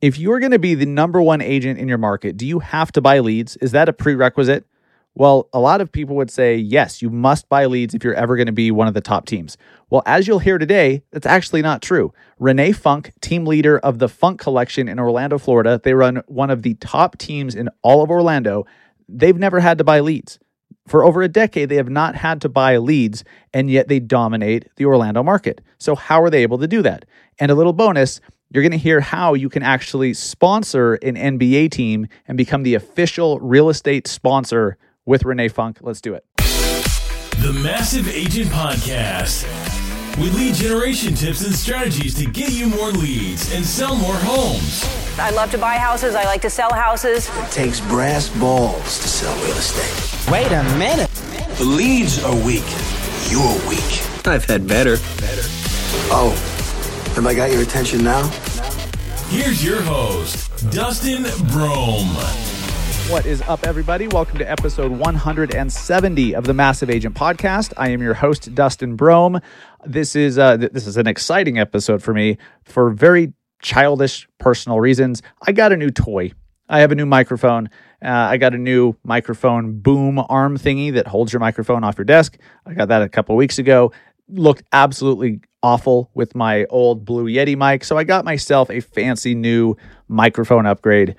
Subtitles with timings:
[0.00, 2.90] If you're going to be the number one agent in your market, do you have
[2.92, 3.56] to buy leads?
[3.56, 4.64] Is that a prerequisite?
[5.14, 8.36] Well, a lot of people would say, yes, you must buy leads if you're ever
[8.36, 9.58] going to be one of the top teams.
[9.90, 12.14] Well, as you'll hear today, that's actually not true.
[12.38, 16.62] Renee Funk, team leader of the Funk Collection in Orlando, Florida, they run one of
[16.62, 18.64] the top teams in all of Orlando.
[19.06, 20.38] They've never had to buy leads.
[20.86, 23.22] For over a decade, they have not had to buy leads,
[23.52, 25.60] and yet they dominate the Orlando market.
[25.78, 27.04] So, how are they able to do that?
[27.38, 28.20] And a little bonus
[28.52, 32.74] you're going to hear how you can actually sponsor an NBA team and become the
[32.74, 35.78] official real estate sponsor with Renee Funk.
[35.80, 36.24] Let's do it.
[36.36, 39.44] The Massive Agent Podcast
[40.18, 44.84] with lead generation tips and strategies to get you more leads and sell more homes.
[45.18, 46.14] I love to buy houses.
[46.14, 47.28] I like to sell houses.
[47.28, 50.30] It takes brass balls to sell real estate.
[50.30, 51.08] Wait a minute.
[51.56, 52.64] The leads are weak.
[53.30, 54.26] You're weak.
[54.26, 54.96] I've had better.
[54.96, 55.42] Better.
[56.12, 56.34] Oh,
[57.14, 58.26] have I got your attention now?
[59.28, 62.06] Here's your host, Dustin Brohm.
[63.10, 64.06] What is up, everybody?
[64.08, 67.72] Welcome to episode 170 of the Massive Agent Podcast.
[67.76, 69.42] I am your host, Dustin Brohm.
[69.84, 74.80] This is uh, th- this is an exciting episode for me for very childish personal
[74.80, 75.22] reasons.
[75.46, 76.32] I got a new toy.
[76.68, 77.68] I have a new microphone.
[78.02, 82.04] Uh, I got a new microphone boom arm thingy that holds your microphone off your
[82.04, 82.38] desk.
[82.64, 83.92] I got that a couple weeks ago.
[84.28, 87.84] Looked absolutely awful with my old Blue Yeti mic.
[87.84, 89.76] So I got myself a fancy new
[90.08, 91.16] microphone upgrade,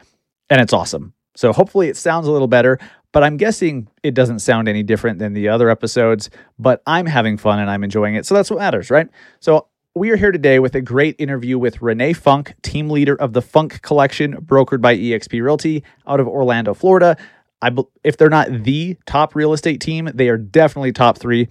[0.49, 1.13] and it's awesome.
[1.35, 2.77] So hopefully it sounds a little better,
[3.11, 7.37] but I'm guessing it doesn't sound any different than the other episodes, but I'm having
[7.37, 8.25] fun and I'm enjoying it.
[8.25, 9.07] So that's what matters, right?
[9.39, 13.33] So we are here today with a great interview with Renee Funk, team leader of
[13.33, 17.17] the Funk Collection, brokered by eXp Realty out of Orlando, Florida.
[17.61, 21.49] I, if they're not the top real estate team, they are definitely top three,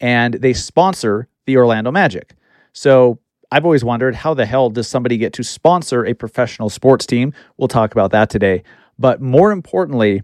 [0.00, 2.34] and they sponsor the Orlando Magic.
[2.72, 3.18] So
[3.50, 7.32] I've always wondered how the hell does somebody get to sponsor a professional sports team?
[7.56, 8.62] We'll talk about that today
[8.98, 10.22] but more importantly,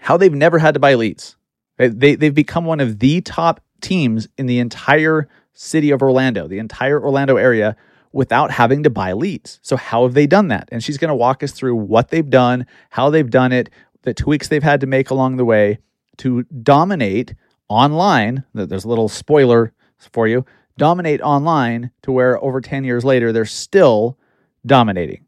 [0.00, 1.36] how they've never had to buy leads.
[1.76, 6.58] They, they've become one of the top teams in the entire city of Orlando, the
[6.58, 7.76] entire Orlando area,
[8.12, 9.58] without having to buy leads.
[9.62, 10.68] So, how have they done that?
[10.70, 13.70] And she's going to walk us through what they've done, how they've done it,
[14.02, 15.78] the tweaks they've had to make along the way
[16.18, 17.34] to dominate
[17.68, 18.44] online.
[18.54, 20.44] There's a little spoiler for you
[20.76, 24.18] dominate online to where over 10 years later, they're still
[24.66, 25.24] dominating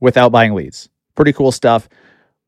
[0.00, 0.88] without buying leads.
[1.14, 1.88] Pretty cool stuff.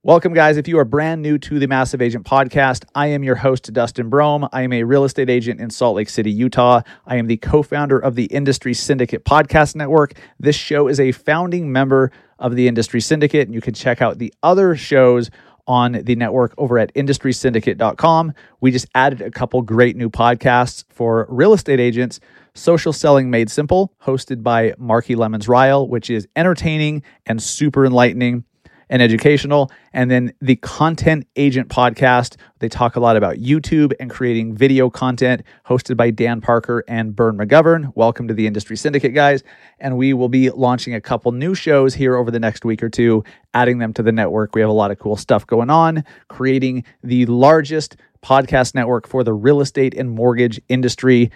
[0.03, 0.57] Welcome, guys.
[0.57, 4.11] If you are brand new to the Massive Agent Podcast, I am your host, Dustin
[4.11, 4.49] Brohm.
[4.51, 6.81] I am a real estate agent in Salt Lake City, Utah.
[7.05, 10.15] I am the co founder of the Industry Syndicate Podcast Network.
[10.39, 14.19] This show is a founding member of the Industry Syndicate, and you can check out
[14.19, 15.31] the other shows
[15.67, 18.35] on the network over at industrysyndicate.com.
[18.61, 22.21] We just added a couple great new podcasts for real estate agents.
[22.55, 28.45] Social Selling Made Simple, hosted by Marki Lemons Ryhal, which is entertaining and super enlightening
[28.91, 29.71] and educational.
[29.95, 32.37] And then the Content Agent podcast.
[32.59, 37.17] They talk a lot about YouTube and creating video content, hosted by Dan Parker and
[37.17, 37.93] Bern McGovern.
[37.95, 39.43] Welcome to the Industry Syndicate, guys.
[39.79, 42.91] And we will be launching a couple new shows here over the next week or
[42.91, 43.25] two,
[43.55, 44.55] adding them to the network.
[44.55, 49.25] We have a lot of cool stuff going on, creating the largest podcast network for
[49.25, 51.31] the real estate and mortgage industry.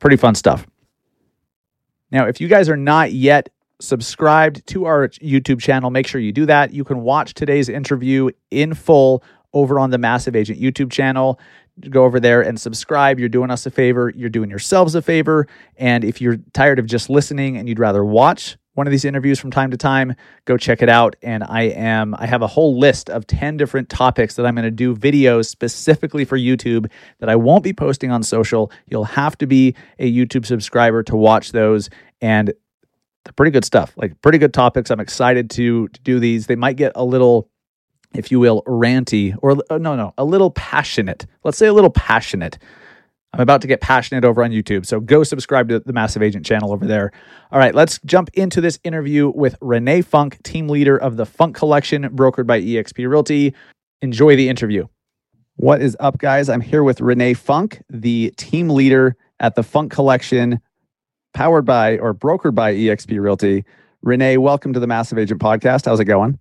[0.00, 0.66] Pretty fun stuff.
[2.10, 6.32] Now, if you guys are not yet subscribed to our YouTube channel, make sure you
[6.32, 6.72] do that.
[6.72, 9.22] You can watch today's interview in full
[9.52, 11.38] over on the Massive Agent YouTube channel.
[11.90, 13.18] Go over there and subscribe.
[13.18, 14.12] You're doing us a favor.
[14.14, 15.46] You're doing yourselves a favor.
[15.76, 19.40] And if you're tired of just listening and you'd rather watch one of these interviews
[19.40, 21.16] from time to time, go check it out.
[21.22, 24.64] And I am, I have a whole list of 10 different topics that I'm going
[24.64, 28.70] to do videos specifically for YouTube that I won't be posting on social.
[28.86, 31.88] You'll have to be a YouTube subscriber to watch those.
[32.20, 32.52] And
[33.34, 34.90] pretty good stuff, like pretty good topics.
[34.90, 36.46] I'm excited to, to do these.
[36.46, 37.48] They might get a little,
[38.14, 41.26] if you will, ranty or uh, no, no, a little passionate.
[41.44, 42.58] Let's say a little passionate.
[43.32, 44.86] I'm about to get passionate over on YouTube.
[44.86, 47.12] So go subscribe to the Massive Agent channel over there.
[47.50, 51.54] All right, let's jump into this interview with Renee Funk, team leader of the Funk
[51.54, 53.54] Collection, brokered by eXp Realty.
[54.00, 54.86] Enjoy the interview.
[55.56, 56.48] What is up, guys?
[56.48, 60.60] I'm here with Renee Funk, the team leader at the Funk Collection,
[61.36, 63.62] powered by or brokered by eXp Realty.
[64.00, 65.84] Renee, welcome to the Massive Agent Podcast.
[65.84, 66.38] How's it going?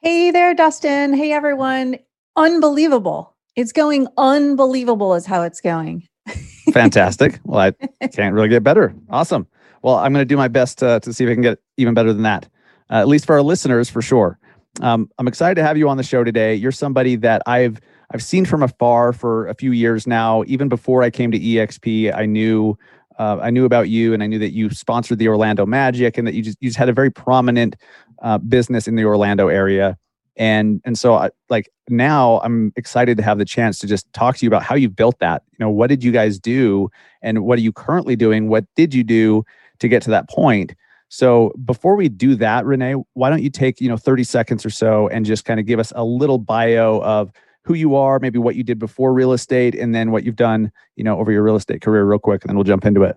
[0.00, 1.12] Hey there, Dustin.
[1.12, 1.98] Hey, everyone.
[2.34, 3.36] Unbelievable.
[3.54, 6.08] It's going unbelievable, is how it's going.
[6.72, 7.38] Fantastic.
[7.44, 7.60] Well,
[8.00, 8.94] I can't really get better.
[9.10, 9.46] Awesome.
[9.82, 11.92] Well, I'm going to do my best uh, to see if I can get even
[11.92, 12.48] better than that,
[12.88, 14.38] uh, at least for our listeners, for sure.
[14.80, 16.54] Um, I'm excited to have you on the show today.
[16.54, 17.78] You're somebody that I've
[18.10, 20.44] I've seen from afar for a few years now.
[20.46, 22.78] Even before I came to EXP, I knew
[23.22, 26.26] uh, I knew about you, and I knew that you sponsored the Orlando Magic, and
[26.26, 27.76] that you just you just had a very prominent
[28.20, 29.96] uh, business in the Orlando area.
[30.36, 34.38] And and so I, like now I'm excited to have the chance to just talk
[34.38, 35.44] to you about how you've built that.
[35.52, 36.90] You know, what did you guys do,
[37.22, 38.48] and what are you currently doing?
[38.48, 39.44] What did you do
[39.78, 40.74] to get to that point?
[41.08, 44.70] So before we do that, Renee, why don't you take you know 30 seconds or
[44.70, 47.30] so and just kind of give us a little bio of
[47.64, 50.70] who you are, maybe what you did before real estate, and then what you've done,
[50.96, 53.16] you know, over your real estate career, real quick, and then we'll jump into it.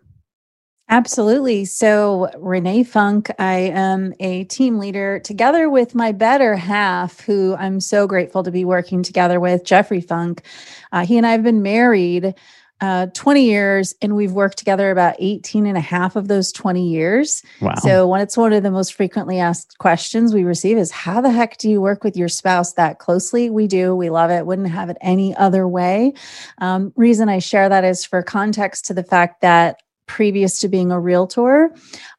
[0.87, 1.65] Absolutely.
[1.65, 7.79] So, Renee Funk, I am a team leader together with my better half, who I'm
[7.79, 10.43] so grateful to be working together with, Jeffrey Funk.
[10.91, 12.35] Uh, he and I have been married
[12.81, 16.87] uh, 20 years and we've worked together about 18 and a half of those 20
[16.87, 17.41] years.
[17.61, 17.75] Wow.
[17.75, 21.31] So when it's one of the most frequently asked questions we receive is how the
[21.31, 23.49] heck do you work with your spouse that closely?
[23.49, 23.95] We do.
[23.95, 24.45] We love it.
[24.45, 26.13] Wouldn't have it any other way.
[26.57, 30.91] Um, reason I share that is for context to the fact that previous to being
[30.91, 31.73] a realtor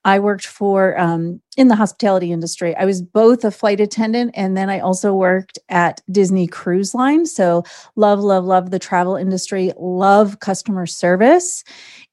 [0.05, 2.77] i worked for um, in the hospitality industry.
[2.77, 7.27] I was both a flight attendant and then i also worked at disney cruise line.
[7.27, 7.65] So
[7.97, 11.65] love love love the travel industry love customer service.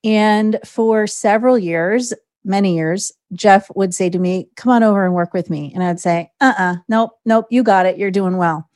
[0.03, 2.13] And for several years
[2.45, 5.71] many years jeff would say to me come on over and work with me.
[5.73, 8.69] And i'd say uh-uh nope nope you got it you're doing well.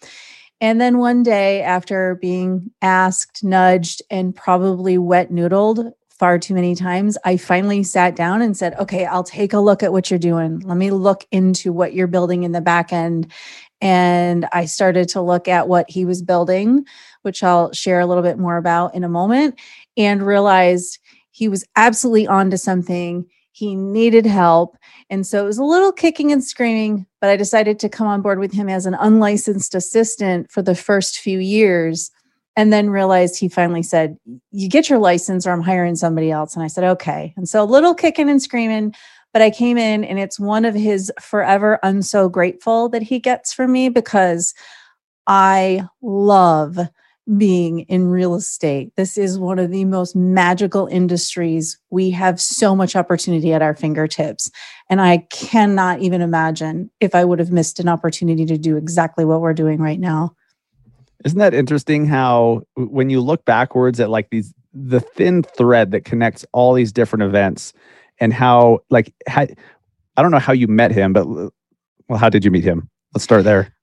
[0.60, 6.76] And then one day, after being asked, nudged, and probably wet noodled far too many
[6.76, 10.20] times, I finally sat down and said, okay, I'll take a look at what you're
[10.20, 10.60] doing.
[10.62, 13.32] Let me look into what you're building in the back end.
[13.82, 16.86] And I started to look at what he was building,
[17.22, 19.60] which I'll share a little bit more about in a moment,
[19.96, 21.00] and realized
[21.30, 23.28] he was absolutely onto something.
[23.52, 24.76] He needed help.
[25.12, 28.22] And so it was a little kicking and screaming, but I decided to come on
[28.22, 32.10] board with him as an unlicensed assistant for the first few years
[32.58, 34.18] and then realized he finally said,
[34.52, 36.56] You get your license or I'm hiring somebody else.
[36.56, 37.34] And I said, Okay.
[37.38, 38.94] And so a little kicking and screaming,
[39.32, 43.20] but I came in and it's one of his forever I'm so grateful that he
[43.20, 44.54] gets from me because
[45.28, 46.80] I love
[47.38, 48.94] being in real estate.
[48.96, 51.78] This is one of the most magical industries.
[51.90, 54.50] We have so much opportunity at our fingertips.
[54.90, 59.26] And I cannot even imagine if I would have missed an opportunity to do exactly
[59.26, 60.37] what we're doing right now.
[61.26, 66.06] Isn't that interesting how when you look backwards at like these the thin thread that
[66.06, 67.74] connects all these different events
[68.20, 69.48] and how like how,
[70.16, 72.90] I don't know how you met him, but well, how did you meet him?
[73.14, 73.74] Let's start there.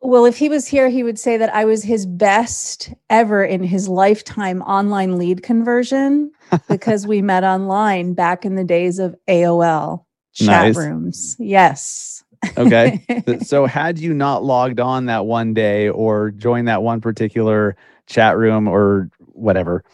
[0.00, 3.64] Well, if he was here, he would say that I was his best ever in
[3.64, 6.30] his lifetime online lead conversion
[6.68, 10.04] because we met online back in the days of AOL
[10.34, 10.76] chat nice.
[10.76, 11.36] rooms.
[11.40, 12.22] Yes
[12.56, 13.00] okay.
[13.42, 18.36] so had you not logged on that one day or joined that one particular chat
[18.36, 19.84] room or whatever,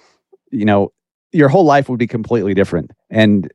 [0.51, 0.93] you know,
[1.33, 2.91] your whole life would be completely different.
[3.11, 3.51] And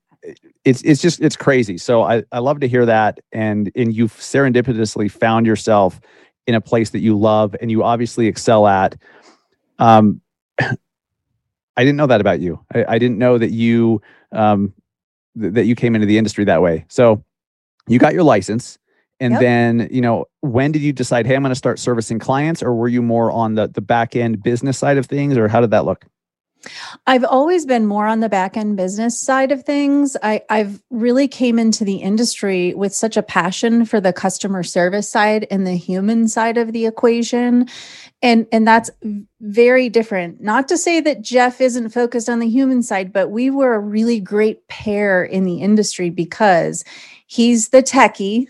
[0.65, 1.77] it's it's just it's crazy.
[1.77, 3.19] So I, I love to hear that.
[3.31, 5.99] And and you've serendipitously found yourself
[6.47, 8.95] in a place that you love and you obviously excel at.
[9.79, 10.21] Um
[10.59, 12.59] I didn't know that about you.
[12.73, 14.01] I, I didn't know that you
[14.31, 14.73] um
[15.39, 16.85] th- that you came into the industry that way.
[16.89, 17.23] So
[17.87, 18.77] you got your license
[19.19, 19.41] and yep.
[19.41, 22.73] then you know when did you decide hey i'm going to start servicing clients or
[22.73, 25.71] were you more on the the back end business side of things or how did
[25.71, 26.05] that look
[27.05, 30.17] I've always been more on the back end business side of things.
[30.23, 35.09] I, I've really came into the industry with such a passion for the customer service
[35.09, 37.67] side and the human side of the equation.
[38.21, 38.89] And, and that's
[39.39, 40.41] very different.
[40.41, 43.79] Not to say that Jeff isn't focused on the human side, but we were a
[43.79, 46.83] really great pair in the industry because
[47.27, 48.47] he's the techie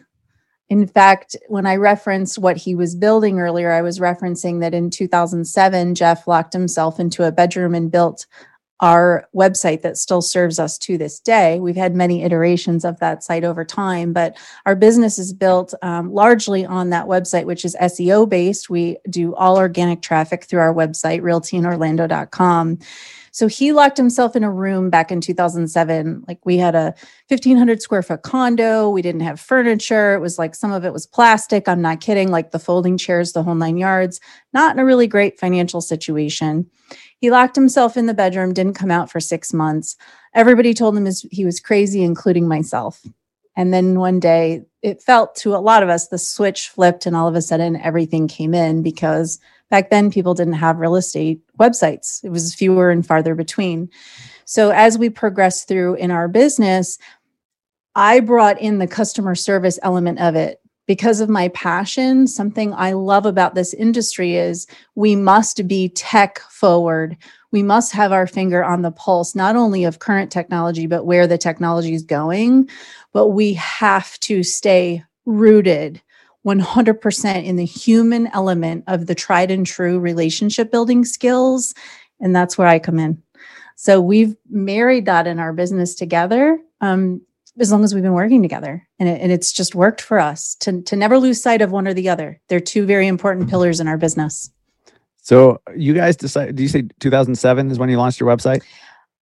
[0.69, 4.89] in fact, when I referenced what he was building earlier, I was referencing that in
[4.89, 8.25] 2007, Jeff locked himself into a bedroom and built
[8.79, 11.59] our website that still serves us to this day.
[11.59, 16.13] We've had many iterations of that site over time, but our business is built um,
[16.13, 18.69] largely on that website, which is SEO based.
[18.69, 22.77] We do all organic traffic through our website, realtyinorlando.com.
[23.37, 26.23] So he locked himself in a room back in 2007.
[26.27, 26.95] Like we had a
[27.27, 28.89] 1500 square foot condo.
[28.89, 30.15] We didn't have furniture.
[30.15, 31.69] It was like some of it was plastic.
[31.69, 32.31] I'm not kidding.
[32.31, 34.19] Like the folding chairs, the whole nine yards.
[34.53, 36.67] Not in a really great financial situation.
[37.19, 39.97] He locked himself in the bedroom, didn't come out for six months.
[40.33, 43.05] Everybody told him he was crazy, including myself.
[43.55, 47.15] And then one day it felt to a lot of us the switch flipped and
[47.15, 51.39] all of a sudden everything came in because back then people didn't have real estate
[51.59, 53.89] websites it was fewer and farther between
[54.45, 56.97] so as we progressed through in our business
[57.95, 62.93] i brought in the customer service element of it because of my passion, something I
[62.93, 67.17] love about this industry is we must be tech forward.
[67.51, 71.27] We must have our finger on the pulse, not only of current technology, but where
[71.27, 72.69] the technology is going.
[73.11, 76.01] But we have to stay rooted
[76.45, 81.73] 100% in the human element of the tried and true relationship building skills.
[82.19, 83.21] And that's where I come in.
[83.75, 86.59] So we've married that in our business together.
[86.81, 87.21] Um,
[87.59, 90.55] as long as we've been working together and, it, and it's just worked for us
[90.55, 93.79] to, to never lose sight of one or the other they're two very important pillars
[93.79, 94.51] in our business
[95.17, 98.61] so you guys decided do you say 2007 is when you launched your website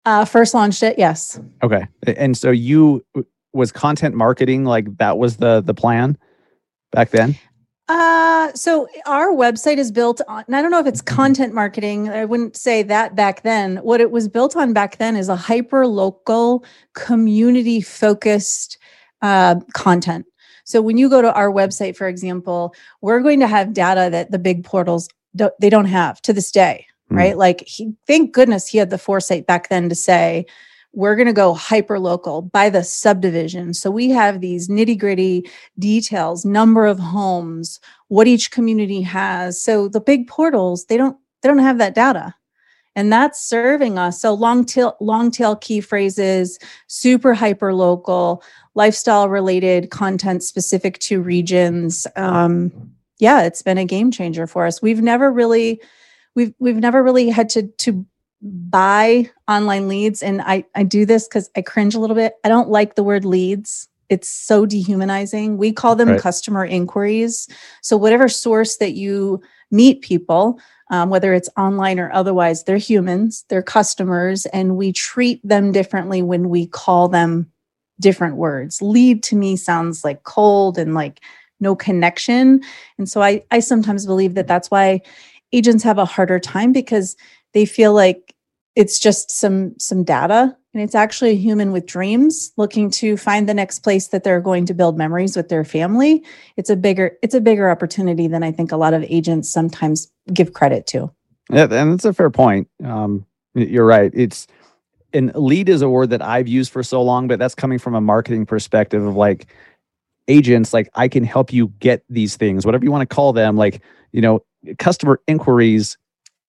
[0.04, 3.04] uh, first launched it yes okay and so you
[3.52, 6.18] was content marketing like that was the the plan
[6.94, 7.36] back then
[7.88, 12.08] uh, so our website is built on, and I don't know if it's content marketing.
[12.08, 13.76] I wouldn't say that back then.
[13.78, 18.78] What it was built on back then is a hyper local, community focused
[19.20, 20.24] uh, content.
[20.64, 24.30] So when you go to our website, for example, we're going to have data that
[24.30, 27.18] the big portals don't, they don't have to this day, mm.
[27.18, 27.36] right?
[27.36, 30.46] Like, he, thank goodness he had the foresight back then to say,
[30.94, 33.74] we're going to go hyper local by the subdivision.
[33.74, 35.48] So we have these nitty gritty
[35.78, 39.60] details, number of homes, what each community has.
[39.60, 42.34] So the big portals, they don't they don't have that data.
[42.96, 44.20] And that's serving us.
[44.20, 48.42] So long tail long tail key phrases, super hyper local,
[48.74, 52.06] lifestyle related content specific to regions.
[52.16, 52.72] Um,
[53.18, 54.80] yeah, it's been a game changer for us.
[54.80, 55.80] We've never really
[56.34, 58.06] we've we've never really had to to
[58.44, 62.34] buy online leads and i i do this because i cringe a little bit.
[62.44, 63.88] I don't like the word leads.
[64.10, 65.56] It's so dehumanizing.
[65.56, 66.20] We call them right.
[66.20, 67.48] customer inquiries.
[67.80, 70.60] So whatever source that you meet people
[70.90, 76.20] um, whether it's online or otherwise they're humans they're customers and we treat them differently
[76.20, 77.50] when we call them
[78.00, 78.82] different words.
[78.82, 81.20] Lead to me sounds like cold and like
[81.60, 82.60] no connection.
[82.98, 85.00] And so i i sometimes believe that that's why
[85.52, 87.16] agents have a harder time because
[87.54, 88.33] they feel like
[88.76, 93.48] it's just some some data and it's actually a human with dreams looking to find
[93.48, 96.24] the next place that they're going to build memories with their family.
[96.56, 100.10] It's a bigger it's a bigger opportunity than i think a lot of agents sometimes
[100.32, 101.10] give credit to.
[101.50, 102.68] Yeah and that's a fair point.
[102.82, 104.10] Um, you're right.
[104.14, 104.46] It's
[105.12, 107.94] and lead is a word that i've used for so long but that's coming from
[107.94, 109.46] a marketing perspective of like
[110.26, 113.56] agents like i can help you get these things whatever you want to call them
[113.56, 113.80] like
[114.12, 114.44] you know
[114.78, 115.96] customer inquiries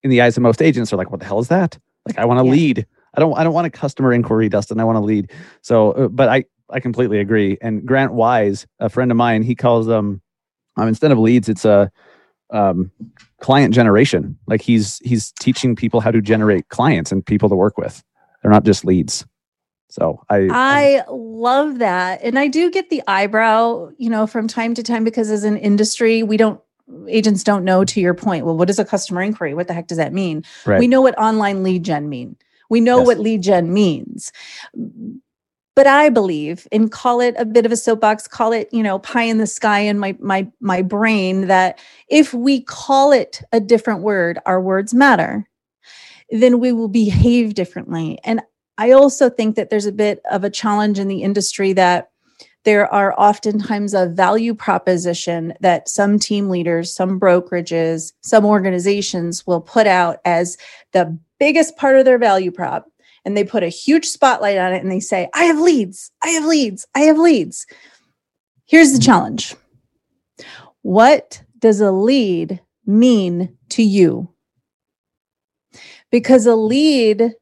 [0.01, 2.25] in the eyes of most agents are like what the hell is that like I
[2.25, 2.51] want to yeah.
[2.51, 2.87] lead.
[3.13, 4.79] I don't I don't want a customer inquiry, Dustin.
[4.79, 5.31] I want to lead.
[5.61, 7.57] So, uh, but I I completely agree.
[7.61, 10.21] And Grant Wise, a friend of mine, he calls them
[10.77, 11.91] um, instead of leads, it's a
[12.51, 12.91] um,
[13.39, 14.37] client generation.
[14.47, 18.03] Like he's he's teaching people how to generate clients and people to work with.
[18.41, 19.25] They're not just leads.
[19.89, 22.21] So I I love that.
[22.21, 25.57] And I do get the eyebrow, you know, from time to time because as an
[25.57, 26.59] industry, we don't
[27.07, 29.87] agents don't know to your point well what is a customer inquiry what the heck
[29.87, 30.79] does that mean right.
[30.79, 32.35] we know what online lead gen mean
[32.69, 33.07] we know yes.
[33.07, 34.31] what lead gen means
[35.75, 38.99] but i believe and call it a bit of a soapbox call it you know
[38.99, 43.59] pie in the sky in my my my brain that if we call it a
[43.59, 45.47] different word our words matter
[46.29, 48.41] then we will behave differently and
[48.77, 52.11] i also think that there's a bit of a challenge in the industry that
[52.65, 59.61] there are oftentimes a value proposition that some team leaders, some brokerages, some organizations will
[59.61, 60.57] put out as
[60.91, 62.87] the biggest part of their value prop.
[63.23, 66.29] And they put a huge spotlight on it and they say, I have leads, I
[66.29, 67.65] have leads, I have leads.
[68.65, 69.55] Here's the challenge
[70.81, 74.29] What does a lead mean to you?
[76.11, 77.33] Because a lead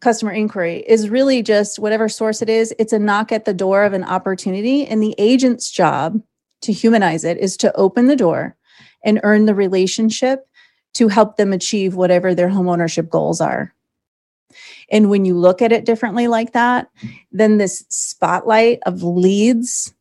[0.00, 3.84] customer inquiry is really just whatever source it is, it's a knock at the door
[3.84, 4.86] of an opportunity.
[4.86, 6.20] And the agent's job
[6.62, 8.56] to humanize it is to open the door
[9.04, 10.46] and earn the relationship
[10.94, 13.74] to help them achieve whatever their homeownership goals are.
[14.90, 16.88] And when you look at it differently like that,
[17.30, 19.92] then this spotlight of leads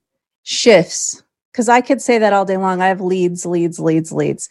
[0.43, 1.21] shifts.
[1.51, 2.81] Because I could say that all day long.
[2.81, 4.47] I have leads, leads, leads, leads.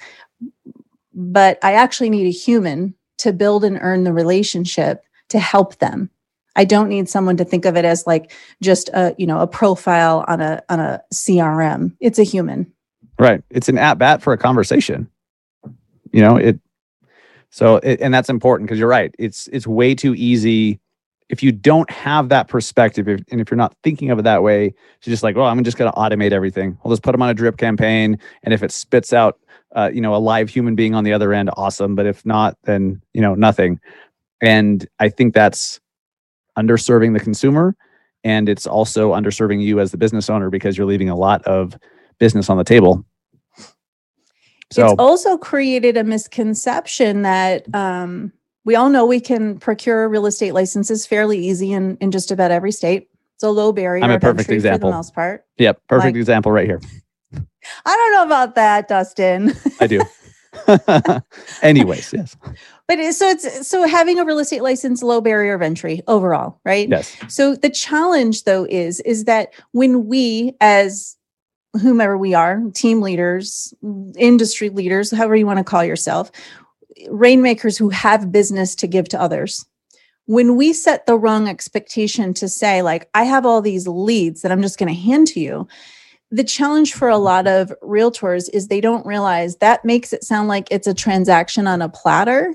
[1.15, 6.11] But I actually need a human to build and earn the relationship to help them.
[6.57, 9.47] I don't need someone to think of it as like just a, you know, a
[9.47, 11.95] profile on a on a CRM.
[12.01, 12.73] It's a human.
[13.19, 13.43] Right.
[13.51, 15.09] It's an at bat for a conversation.
[16.13, 16.59] You know, it
[17.51, 19.15] so it, and that's important because you're right.
[19.19, 20.81] It's it's way too easy
[21.29, 24.45] if you don't have that perspective if, and if you're not thinking of it that
[24.45, 24.69] way
[25.01, 26.79] to just like, well, I'm just going to automate everything.
[26.85, 29.39] I'll just put them on a drip campaign and if it spits out
[29.75, 31.95] uh, you know, a live human being on the other end, awesome.
[31.95, 33.81] But if not, then you know, nothing.
[34.41, 35.81] And I think that's
[36.59, 37.77] underserving the consumer.
[38.25, 41.79] And it's also underserving you as the business owner because you're leaving a lot of
[42.19, 43.05] business on the table.
[44.73, 48.33] So it's also created a misconception that um,
[48.65, 52.51] we all know we can procure real estate licenses fairly easy in, in just about
[52.51, 53.09] every state.
[53.35, 54.89] It's a low barrier I'm a perfect example.
[54.89, 55.45] for the most part.
[55.59, 56.81] yep, perfect like- example right here.
[57.85, 59.53] I don't know about that, Dustin.
[59.81, 60.01] I do.
[61.63, 62.37] Anyways, yes.
[62.89, 66.61] but it- so it's so having a real estate license, low barrier of entry overall,
[66.65, 66.89] right?
[66.89, 67.17] Yes.
[67.29, 71.17] So the challenge though is is that when we as
[71.81, 73.75] whomever we are, team leaders,
[74.17, 76.31] industry leaders, however you want to call yourself,
[77.11, 79.67] rainmakers who have business to give to others.
[80.25, 84.51] When we set the wrong expectation to say like I have all these leads that
[84.51, 85.69] I'm just going to hand to you,
[86.31, 90.49] the challenge for a lot of realtors is they don't realize that makes it sound
[90.49, 92.55] like it's a transaction on a platter.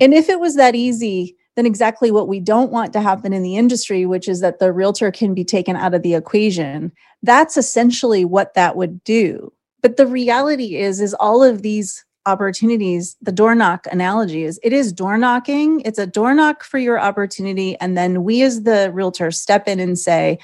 [0.00, 3.42] And if it was that easy, then exactly what we don't want to happen in
[3.42, 6.90] the industry, which is that the realtor can be taken out of the equation.
[7.22, 9.52] That's essentially what that would do.
[9.80, 14.72] But the reality is, is all of these opportunities, the door knock analogy is it
[14.72, 15.80] is door knocking.
[15.80, 17.78] It's a door knock for your opportunity.
[17.80, 20.38] And then we as the realtor step in and say,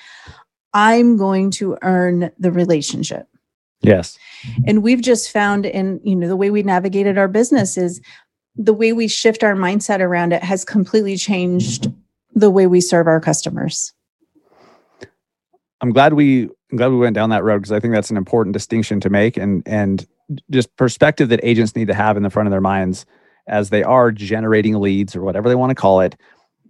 [0.73, 3.27] I'm going to earn the relationship
[3.83, 4.19] Yes.
[4.67, 8.01] and we've just found in you know the way we navigated our business is
[8.57, 11.91] the way we shift our mindset around it has completely changed
[12.35, 13.93] the way we serve our customers
[15.81, 18.17] I'm glad we I'm glad we went down that road because I think that's an
[18.17, 20.07] important distinction to make and and
[20.51, 23.07] just perspective that agents need to have in the front of their minds
[23.49, 26.15] as they are generating leads or whatever they want to call it.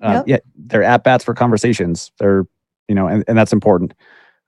[0.00, 0.24] Um, Yep.
[0.28, 2.10] Yeah, they're at bats for conversations.
[2.18, 2.46] They're
[2.90, 3.94] you know, and, and that's important.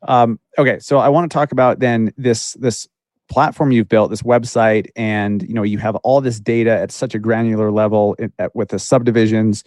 [0.08, 2.88] Um, okay, so I want to talk about then this this
[3.30, 7.14] platform you've built, this website, and you know you have all this data at such
[7.14, 9.62] a granular level in, at, with the subdivisions,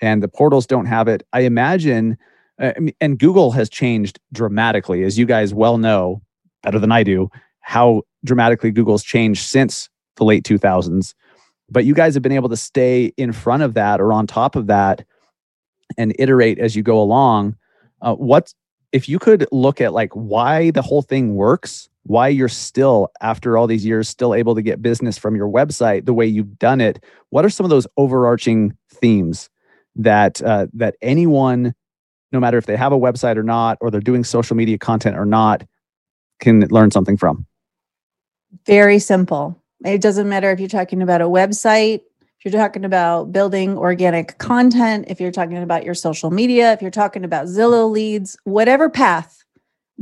[0.00, 1.22] and the portals don't have it.
[1.34, 2.16] I imagine
[2.58, 6.22] uh, and Google has changed dramatically, as you guys well know
[6.62, 7.28] better than I do,
[7.60, 11.12] how dramatically Google's changed since the late 2000s.
[11.68, 14.56] But you guys have been able to stay in front of that or on top
[14.56, 15.04] of that
[15.98, 17.56] and iterate as you go along.
[18.04, 18.54] Uh, what
[18.92, 23.58] if you could look at like why the whole thing works, why you're still after
[23.58, 26.80] all these years still able to get business from your website the way you've done
[26.80, 27.02] it?
[27.30, 29.48] What are some of those overarching themes
[29.96, 31.74] that uh, that anyone
[32.30, 35.16] no matter if they have a website or not, or they're doing social media content
[35.16, 35.64] or not,
[36.40, 37.46] can learn something from.
[38.66, 42.00] very simple it doesn't matter if you're talking about a website
[42.44, 46.90] you're talking about building organic content if you're talking about your social media if you're
[46.90, 49.44] talking about zillow leads whatever path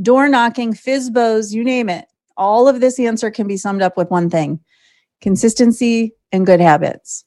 [0.01, 2.05] door knocking fizbos you name it
[2.37, 4.59] all of this answer can be summed up with one thing
[5.23, 7.23] consistency and good habits.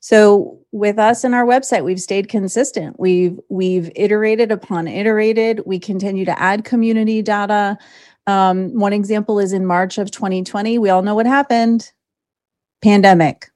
[0.00, 2.98] So with us and our website we've stayed consistent.
[2.98, 5.62] We've we've iterated upon iterated.
[5.66, 7.78] We continue to add community data.
[8.26, 11.90] Um, one example is in march of 2020 we all know what happened
[12.82, 13.50] pandemic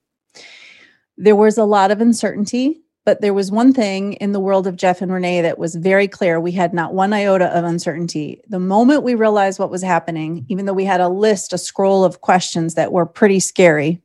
[1.17, 4.77] there was a lot of uncertainty but there was one thing in the world of
[4.77, 8.59] jeff and renee that was very clear we had not one iota of uncertainty the
[8.59, 12.21] moment we realized what was happening even though we had a list a scroll of
[12.21, 14.01] questions that were pretty scary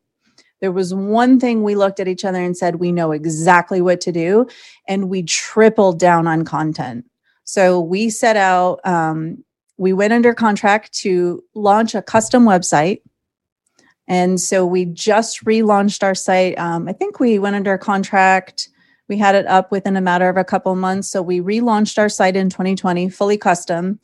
[0.61, 4.01] there was one thing we looked at each other and said, we know exactly what
[4.01, 4.47] to do.
[4.87, 7.05] And we tripled down on content.
[7.45, 9.43] So we set out, um,
[9.77, 13.01] we went under contract to launch a custom website.
[14.09, 16.57] And so we just relaunched our site.
[16.57, 18.69] Um, I think we went under contract.
[19.07, 21.09] We had it up within a matter of a couple months.
[21.09, 23.99] So we relaunched our site in 2020, fully custom.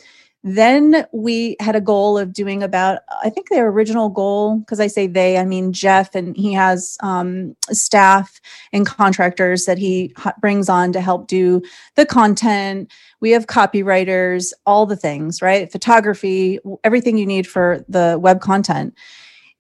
[0.48, 4.86] Then we had a goal of doing about, I think their original goal, because I
[4.86, 8.40] say they, I mean Jeff, and he has um, staff
[8.72, 11.64] and contractors that he brings on to help do
[11.96, 12.92] the content.
[13.22, 15.72] We have copywriters, all the things, right?
[15.72, 18.94] Photography, everything you need for the web content.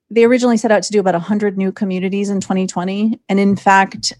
[0.09, 3.19] They originally set out to do about 100 new communities in 2020.
[3.27, 4.13] And in fact,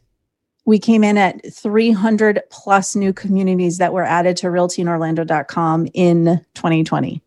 [0.66, 7.22] we came in at 300 plus new communities that were added to realtyinorlando.com in 2020.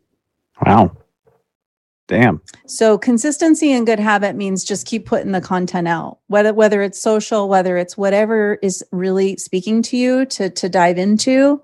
[0.66, 0.96] Wow.
[2.08, 2.40] Damn.
[2.66, 6.18] So consistency and good habit means just keep putting the content out.
[6.28, 10.96] Whether whether it's social, whether it's whatever is really speaking to you to to dive
[10.96, 11.62] into.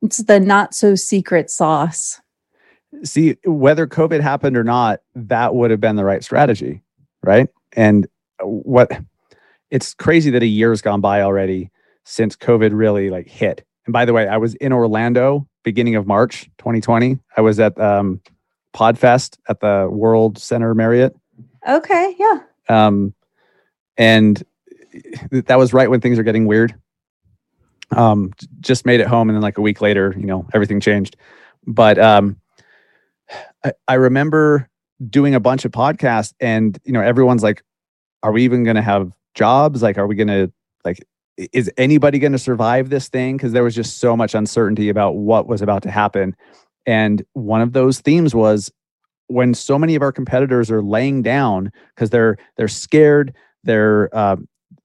[0.00, 2.18] It's the not so secret sauce.
[3.04, 6.82] See, whether COVID happened or not, that would have been the right strategy,
[7.22, 7.48] right?
[7.72, 8.06] And
[8.40, 8.92] what
[9.70, 11.70] it's crazy that a year's gone by already
[12.04, 13.64] since COVID really like hit.
[13.86, 17.18] And by the way, I was in Orlando beginning of March 2020.
[17.36, 18.20] I was at um,
[18.74, 21.16] Podfest at the World Center Marriott.
[21.68, 22.40] Okay, yeah.
[22.68, 23.14] um,
[23.96, 24.42] and
[25.30, 26.74] that was right when things are getting weird.
[27.90, 31.16] Um, just made it home, and then like a week later, you know, everything changed.
[31.66, 32.36] But um,
[33.64, 34.68] I, I remember
[35.08, 37.62] doing a bunch of podcasts and you know everyone's like
[38.22, 39.82] are we even going to have jobs?
[39.82, 40.52] Like are we going to
[40.84, 41.04] like
[41.36, 43.36] is anybody going to survive this thing?
[43.36, 46.36] Because there was just so much uncertainty about what was about to happen.
[46.86, 48.70] And one of those themes was
[49.28, 54.36] when so many of our competitors are laying down because they're they're scared they're uh,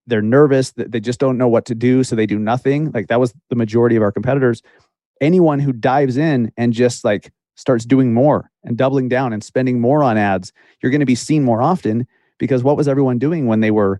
[0.05, 2.91] they're nervous they just don't know what to do so they do nothing.
[2.91, 4.62] Like that was the majority of our competitors.
[5.19, 9.81] Anyone who dives in and just like starts doing more and doubling down and spending
[9.81, 12.07] more on ads you're going to be seen more often
[12.39, 13.99] because what was everyone doing when they were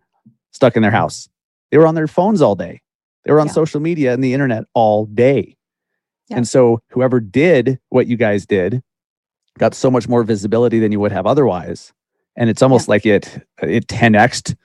[0.52, 1.28] stuck in their house?
[1.72, 2.82] They were on their phones all day.
[3.26, 3.54] They were on Yeah.
[3.54, 5.58] social media and the internet all day.
[6.30, 6.38] Yeah.
[6.38, 8.82] and so whoever did what you guys did
[9.58, 11.94] got so much more visibility than you would have otherwise.
[12.36, 14.56] And it's almost like it it 10xed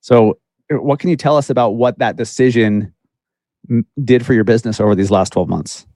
[0.00, 0.38] so
[0.72, 2.94] uh, what can you tell us about what that decision
[3.68, 5.86] m- did for your business over these last 12 months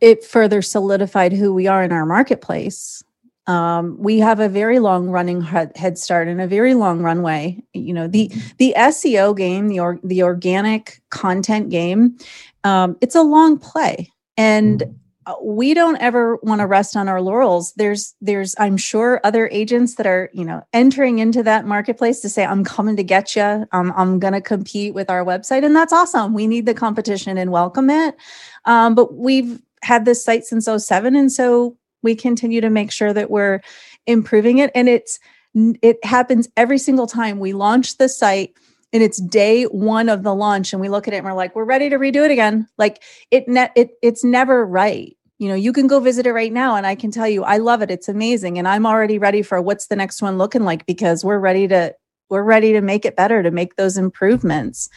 [0.00, 3.02] it further solidified who we are in our marketplace.
[3.46, 7.62] Um, we have a very long running head start and a very long runway.
[7.74, 12.18] You know, the the SEO game, the or, the organic content game,
[12.64, 14.82] um, it's a long play, and
[15.26, 17.72] uh, we don't ever want to rest on our laurels.
[17.74, 22.28] There's there's I'm sure other agents that are you know entering into that marketplace to
[22.28, 23.64] say I'm coming to get you.
[23.70, 26.34] Um, I'm going to compete with our website, and that's awesome.
[26.34, 28.16] We need the competition and welcome it.
[28.64, 33.12] Um, but we've had this site since 07 and so we continue to make sure
[33.12, 33.60] that we're
[34.06, 34.70] improving it.
[34.74, 35.18] And it's
[35.54, 38.54] it happens every single time we launch the site
[38.92, 41.56] and it's day one of the launch and we look at it and we're like
[41.56, 42.68] we're ready to redo it again.
[42.78, 45.16] Like it ne- it it's never right.
[45.38, 47.58] You know you can go visit it right now and i can tell you i
[47.58, 47.90] love it.
[47.90, 51.38] It's amazing and i'm already ready for what's the next one looking like because we're
[51.38, 51.94] ready to
[52.30, 54.88] we're ready to make it better to make those improvements.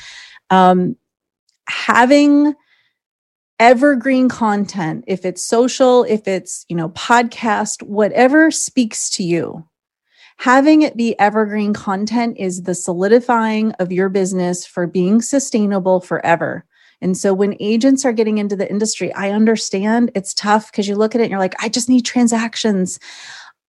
[0.49, 0.95] Um
[1.67, 2.53] having
[3.59, 9.65] evergreen content if it's social if it's you know podcast whatever speaks to you
[10.39, 16.65] having it be evergreen content is the solidifying of your business for being sustainable forever.
[17.01, 20.95] And so when agents are getting into the industry i understand it's tough because you
[20.95, 22.99] look at it and you're like i just need transactions.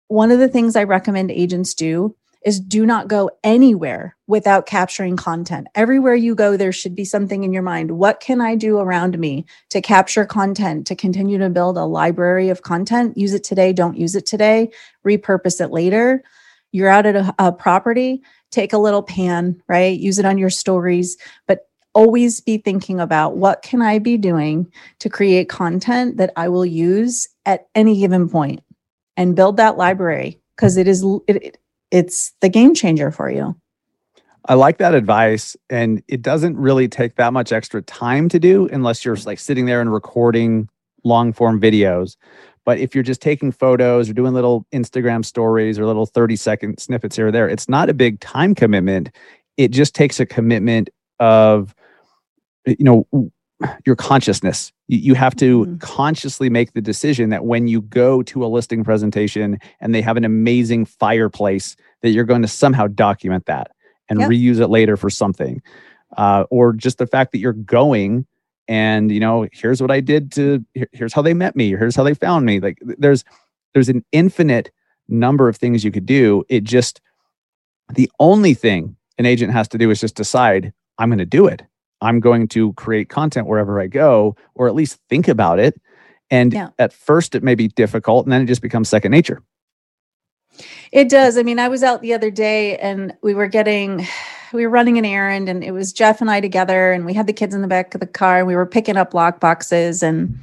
[0.08, 5.16] One of the things i recommend agents do is do not go anywhere without capturing
[5.16, 5.66] content.
[5.74, 7.92] Everywhere you go, there should be something in your mind.
[7.92, 12.48] What can I do around me to capture content, to continue to build a library
[12.48, 13.16] of content?
[13.16, 14.70] Use it today, don't use it today,
[15.06, 16.22] repurpose it later.
[16.70, 19.98] You're out at a, a property, take a little pan, right?
[19.98, 24.70] Use it on your stories, but always be thinking about what can I be doing
[25.00, 28.60] to create content that I will use at any given point
[29.16, 31.58] and build that library because it is it, it
[31.90, 33.56] it's the game changer for you.
[34.48, 35.56] I like that advice.
[35.68, 39.66] And it doesn't really take that much extra time to do unless you're like sitting
[39.66, 40.68] there and recording
[41.04, 42.16] long form videos.
[42.64, 46.78] But if you're just taking photos or doing little Instagram stories or little 30 second
[46.78, 49.10] snippets here or there, it's not a big time commitment.
[49.56, 51.74] It just takes a commitment of,
[52.66, 53.06] you know,
[53.84, 54.72] your consciousness.
[54.86, 55.80] You, have to Mhm.
[55.80, 60.16] consciously make the decision that when you go to a listing presentation and they have
[60.16, 63.72] an amazing fireplace, that you're going to somehow document that
[64.08, 64.30] and Yep.
[64.30, 65.60] reuse it later for something.
[66.16, 68.26] Uh, or just the fact that you're going
[68.66, 71.96] and you know here's what i did to here- here's how they met me here's
[71.96, 73.24] how they found me like there's
[73.72, 74.70] there's an infinite
[75.08, 77.00] number of things you could do it just
[77.94, 81.46] the only thing an agent has to do is just decide i'm going to do
[81.46, 81.62] it
[82.00, 85.80] i'm going to create content wherever i go or at least think about it
[86.30, 86.68] and Yeah.
[86.78, 89.42] at first it may be difficult and then it just becomes second nature
[90.90, 91.36] It does.
[91.38, 94.06] I mean, I was out the other day and we were getting,
[94.52, 97.26] we were running an errand and it was Jeff and I together and we had
[97.26, 100.02] the kids in the back of the car and we were picking up lock boxes
[100.02, 100.36] and,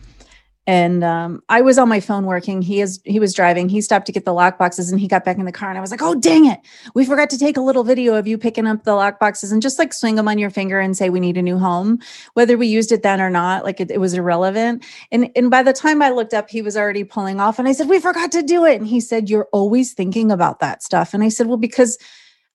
[0.68, 2.62] and um, I was on my phone working.
[2.62, 3.70] He is he was driving.
[3.70, 5.78] He stopped to get the lock boxes and he got back in the car and
[5.78, 6.60] I was like, "Oh dang it!
[6.96, 9.62] We forgot to take a little video of you picking up the lock boxes and
[9.62, 12.00] just like swing them on your finger and say we need a new home."
[12.34, 14.84] Whether we used it then or not, like it, it was irrelevant.
[15.12, 17.72] And and by the time I looked up, he was already pulling off and I
[17.72, 21.14] said, "We forgot to do it." And he said, "You're always thinking about that stuff."
[21.14, 22.00] And I said, "Well, because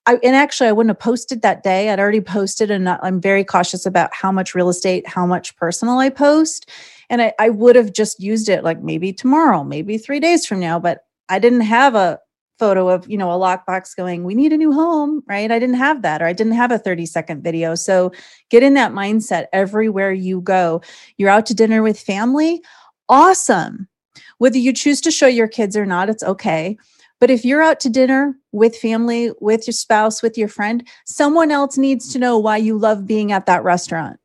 [0.07, 1.89] I, and actually, I wouldn't have posted that day.
[1.89, 5.99] I'd already posted, and I'm very cautious about how much real estate, how much personal
[5.99, 6.69] I post.
[7.11, 10.61] And I, I would have just used it like maybe tomorrow, maybe three days from
[10.61, 12.19] now, but I didn't have a
[12.57, 15.51] photo of, you know, a lockbox going, we need a new home, right?
[15.51, 17.75] I didn't have that, or I didn't have a 30 second video.
[17.75, 18.13] So
[18.49, 20.81] get in that mindset everywhere you go.
[21.17, 22.63] You're out to dinner with family,
[23.09, 23.89] awesome.
[24.37, 26.77] Whether you choose to show your kids or not, it's okay.
[27.19, 31.51] But if you're out to dinner with family, with your spouse, with your friend, someone
[31.51, 34.17] else needs to know why you love being at that restaurant.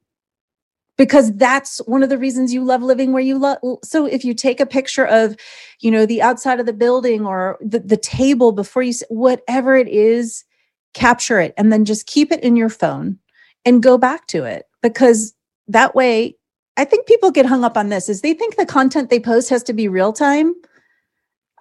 [0.97, 4.35] Because that's one of the reasons you love living where you love so if you
[4.35, 5.37] take a picture of
[5.81, 9.89] you know the outside of the building or the, the table before you whatever it
[9.89, 10.45] is
[10.95, 13.19] capture it and then just keep it in your phone
[13.65, 15.35] and go back to it because
[15.69, 16.35] that way
[16.77, 19.51] i think people get hung up on this is they think the content they post
[19.51, 20.55] has to be real time.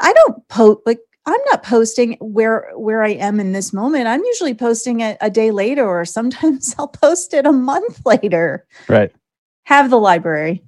[0.02, 4.08] I don't post like i'm not posting where where i am in this moment.
[4.08, 8.66] I'm usually posting it a day later or sometimes i'll post it a month later.
[8.88, 9.12] Right
[9.66, 10.64] have the library.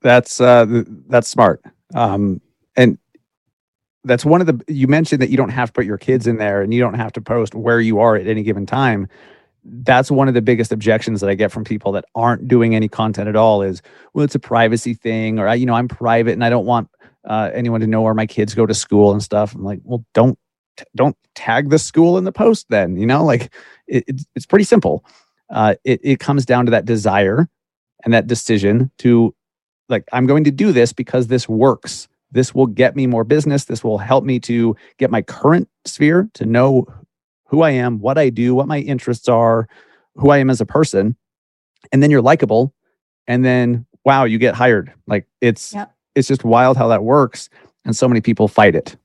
[0.00, 1.62] That's uh, that's smart.
[1.94, 2.40] Um,
[2.76, 2.98] and
[4.04, 6.38] that's one of the you mentioned that you don't have to put your kids in
[6.38, 9.08] there and you don't have to post where you are at any given time.
[9.64, 12.88] That's one of the biggest objections that I get from people that aren't doing any
[12.88, 13.82] content at all is,
[14.14, 16.88] well, it's a privacy thing, or I, you know, I'm private and I don't want
[17.28, 19.54] uh, anyone to know where my kids go to school and stuff.
[19.54, 20.38] I'm like, well, don't
[20.94, 22.96] don't tag the school in the post then.
[22.96, 23.52] You know, like
[23.86, 25.04] it, it's it's pretty simple.
[25.50, 27.48] Uh, it it comes down to that desire
[28.04, 29.34] and that decision to
[29.88, 32.08] like i'm going to do this because this works.
[32.30, 33.64] This will get me more business.
[33.64, 36.86] This will help me to get my current sphere to know
[37.46, 39.66] who i am what i do what my interests are
[40.16, 41.16] who i am as a person.
[41.92, 42.74] And then you're likable
[43.26, 44.92] and then wow you get hired.
[45.06, 45.94] Like it's yep.
[46.14, 47.48] it's just wild how that works
[47.84, 48.96] and so many people fight it.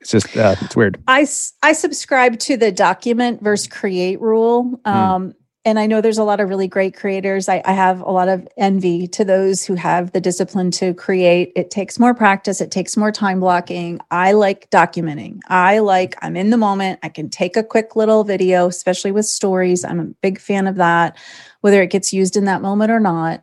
[0.00, 1.00] It's just uh, it's weird.
[1.06, 1.26] I
[1.62, 4.80] i subscribe to the document versus create rule.
[4.84, 4.90] Hmm.
[4.90, 5.34] um, mm
[5.68, 7.46] and I know there's a lot of really great creators.
[7.46, 11.52] I, I, have a lot of envy to those who have the discipline to create.
[11.54, 14.00] It takes more practice, it takes more time blocking.
[14.10, 15.40] I like documenting.
[15.48, 17.00] I like, I'm in the moment.
[17.02, 19.84] I can take a quick little video, especially with stories.
[19.84, 21.18] I'm a big fan of that,
[21.60, 23.42] whether it gets used in that moment or not.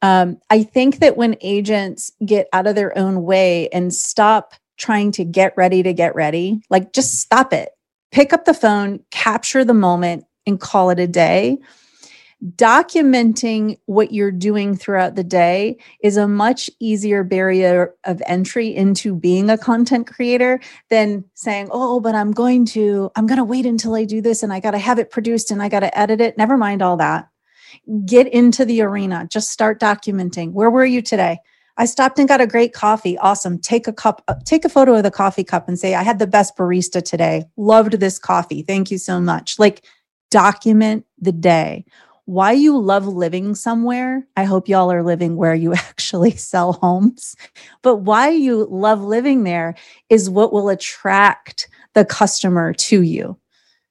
[0.00, 5.10] Um, I think that when agents get out of their own way and stop trying
[5.12, 7.70] to get ready to get ready, like just stop it,
[8.12, 11.58] pick up the phone, capture the moment, and call it a day.
[12.56, 19.14] Documenting what you're doing throughout the day is a much easier barrier of entry into
[19.14, 23.64] being a content creator than saying, Oh, but I'm going to, I'm going to wait
[23.64, 25.98] until I do this and I got to have it produced and I got to
[25.98, 26.36] edit it.
[26.36, 27.28] Never mind all that.
[28.04, 29.26] Get into the arena.
[29.30, 30.52] Just start documenting.
[30.52, 31.38] Where were you today?
[31.76, 33.18] I stopped and got a great coffee.
[33.18, 33.58] Awesome.
[33.58, 36.18] Take a cup, uh, take a photo of the coffee cup and say, I had
[36.18, 37.44] the best barista today.
[37.56, 38.62] Loved this coffee.
[38.62, 39.58] Thank you so much.
[39.58, 39.84] Like,
[40.34, 41.84] document the day.
[42.24, 47.36] Why you love living somewhere, I hope y'all are living where you actually sell homes,
[47.82, 49.76] but why you love living there
[50.10, 53.38] is what will attract the customer to you.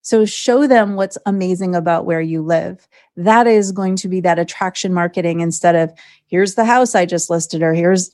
[0.02, 2.90] So show them what's amazing about where you live.
[3.16, 5.94] That is going to be that attraction marketing instead of
[6.28, 8.14] here's the house I just listed or here's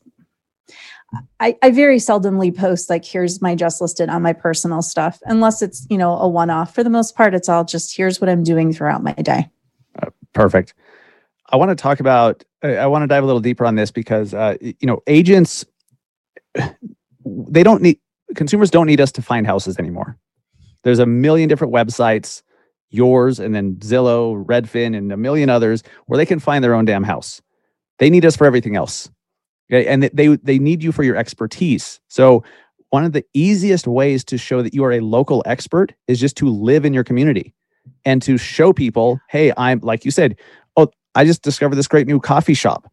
[1.39, 5.62] I, I very seldomly post like here's my just listed on my personal stuff unless
[5.62, 6.76] it's you know a one-off.
[6.76, 9.50] For the most part it's all just here's what i'm doing throughout my day.
[10.02, 10.74] Uh, perfect.
[11.52, 14.34] I want to talk about i want to dive a little deeper on this because
[14.34, 15.65] uh, you know agents
[17.26, 18.00] they don't need
[18.36, 20.17] consumers don't need us to find houses anymore.
[20.84, 22.43] There's a million different websites
[22.91, 26.86] yours and then zillow redfin and a million others where they can find their own
[26.86, 27.41] damn house.
[28.00, 29.10] They need us for everything else
[29.71, 29.88] Okay.
[29.88, 31.99] And they, they need you for your expertise.
[32.08, 32.43] So,
[32.91, 36.36] one of the easiest ways to show that you are a local expert is just
[36.38, 37.53] to live in your community
[38.03, 40.36] and to show people, hey, I'm, like you said,
[40.75, 42.91] oh, I just discovered this great new coffee shop.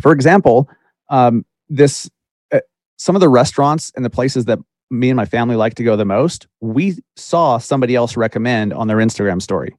[0.00, 0.68] For example,
[1.10, 2.08] um, this,
[2.52, 2.60] uh,
[2.96, 5.96] some of the restaurants and the places that me and my family like to go
[5.96, 9.74] the most, we saw somebody else recommend on their Instagram story.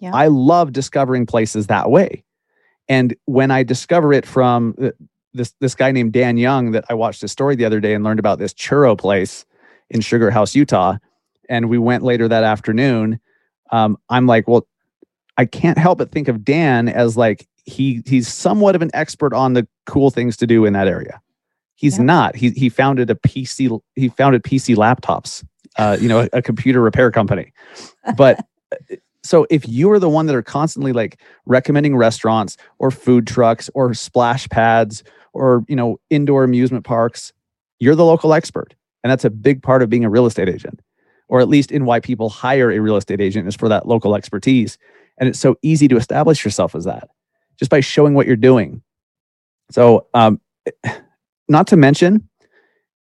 [0.00, 0.10] Yeah.
[0.12, 2.24] I love discovering places that way.
[2.88, 4.90] And when I discover it from uh,
[5.34, 8.04] this this guy named Dan Young that I watched his story the other day and
[8.04, 9.44] learned about this churro place
[9.90, 10.96] in Sugar House, Utah.
[11.48, 13.20] And we went later that afternoon.
[13.70, 14.66] Um, I'm like, well,
[15.36, 19.34] I can't help but think of Dan as like he he's somewhat of an expert
[19.34, 21.20] on the cool things to do in that area.
[21.74, 22.04] He's yeah.
[22.04, 22.36] not.
[22.36, 23.80] He he founded a PC.
[23.96, 25.44] He founded PC laptops.
[25.76, 27.52] Uh, you know, a, a computer repair company.
[28.16, 28.38] But
[29.24, 33.68] so if you are the one that are constantly like recommending restaurants or food trucks
[33.74, 35.02] or splash pads
[35.34, 37.32] or you know indoor amusement parks
[37.80, 38.74] you're the local expert.
[39.02, 40.80] And that's a big part of being a real estate agent
[41.28, 44.14] or at least in why people hire a real estate agent is for that local
[44.14, 44.78] expertise.
[45.18, 47.08] And it's so easy to establish yourself as that
[47.58, 48.82] just by showing what you're doing.
[49.70, 50.40] So um,
[51.48, 52.28] not to mention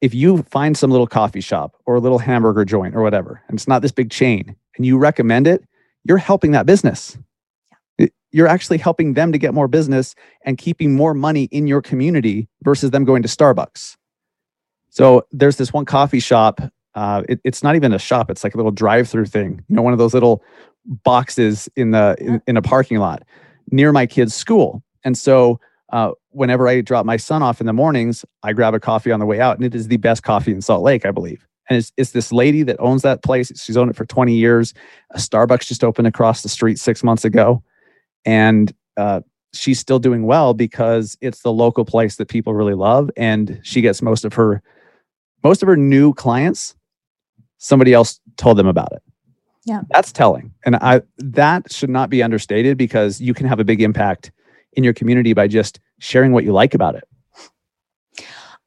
[0.02, 3.58] if you find some little coffee shop or a little hamburger joint or whatever and
[3.58, 5.63] it's not this big chain and you recommend it
[6.06, 7.20] you're helping that business
[8.32, 10.15] you're actually helping them to get more business
[10.46, 13.98] and keeping more money in your community versus them going to Starbucks.
[14.89, 16.62] So there's this one coffee shop.
[16.96, 19.63] Uh, it, it's not even a shop; it's like a little drive-through thing.
[19.70, 20.44] You know, one of those little
[20.86, 23.24] boxes in the in, in a parking lot.
[23.72, 24.84] near my kids' school.
[25.04, 25.60] And so
[25.91, 29.20] uh, whenever I drop my son off in the mornings, I grab a coffee on
[29.20, 31.48] the way out, and it is the best coffee in Salt Lake, I believe.
[31.70, 33.52] And it's, it's this lady that owns that place.
[33.56, 34.74] She's owned it for 20 years.
[35.12, 37.63] A Starbucks just opened across the street six months ago.
[38.26, 39.22] And uh,
[39.54, 43.10] she's still doing well because it's the local place that people really love.
[43.18, 44.62] And she gets most of her
[45.44, 46.76] most of her new clients,
[47.58, 49.02] somebody else told them about it.
[49.66, 49.82] Yeah.
[49.90, 50.54] That's telling.
[50.66, 54.32] And I that should not be understated because you can have a big impact
[54.74, 57.04] in your community by just sharing what you like about it.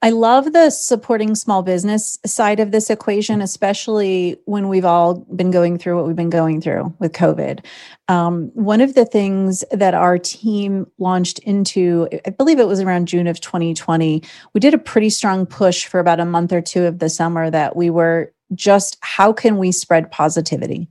[0.05, 5.51] I love the supporting small business side of this equation, especially when we've all been
[5.51, 7.65] going through what we've been going through with COVID.
[8.09, 13.09] Um, one of the things that our team launched into, I believe it was around
[13.09, 16.85] June of 2020, we did a pretty strong push for about a month or two
[16.85, 20.87] of the summer that we were just how can we spread positivity?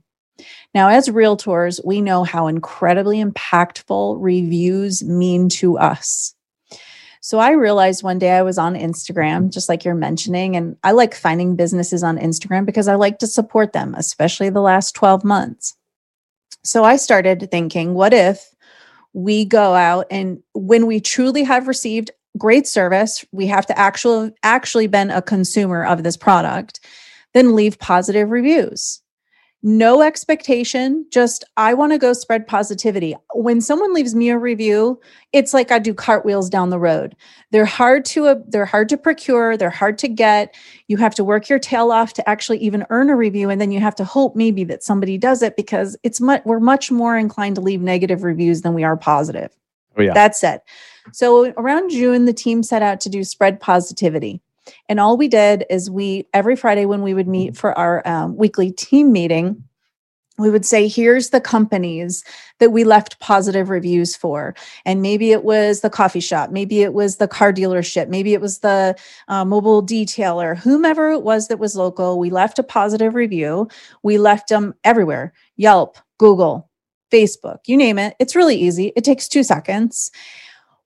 [0.74, 6.33] Now, as realtors, we know how incredibly impactful reviews mean to us.
[7.24, 10.90] So I realized one day I was on Instagram, just like you're mentioning, and I
[10.92, 15.24] like finding businesses on Instagram because I like to support them, especially the last 12
[15.24, 15.74] months.
[16.64, 18.54] So I started thinking, what if
[19.14, 24.34] we go out and when we truly have received great service, we have to actually
[24.42, 26.80] actually been a consumer of this product
[27.32, 29.00] then leave positive reviews.
[29.66, 33.16] No expectation, just I want to go spread positivity.
[33.32, 35.00] When someone leaves me a review,
[35.32, 37.16] it's like I do cartwheels down the road.
[37.50, 40.54] They're hard to uh, they're hard to procure, they're hard to get.
[40.88, 43.72] You have to work your tail off to actually even earn a review and then
[43.72, 47.16] you have to hope maybe that somebody does it because it's much we're much more
[47.16, 49.50] inclined to leave negative reviews than we are positive.
[49.96, 50.12] Oh yeah.
[50.12, 50.60] That's it.
[51.12, 54.42] So around June the team set out to do spread positivity.
[54.88, 57.58] And all we did is we, every Friday when we would meet mm-hmm.
[57.58, 59.64] for our um, weekly team meeting,
[60.38, 62.24] we would say, here's the companies
[62.58, 64.54] that we left positive reviews for.
[64.84, 68.40] And maybe it was the coffee shop, maybe it was the car dealership, maybe it
[68.40, 68.96] was the
[69.28, 72.18] uh, mobile detailer, whomever it was that was local.
[72.18, 73.68] We left a positive review.
[74.02, 76.68] We left them everywhere Yelp, Google,
[77.12, 78.16] Facebook, you name it.
[78.18, 78.92] It's really easy.
[78.96, 80.10] It takes two seconds.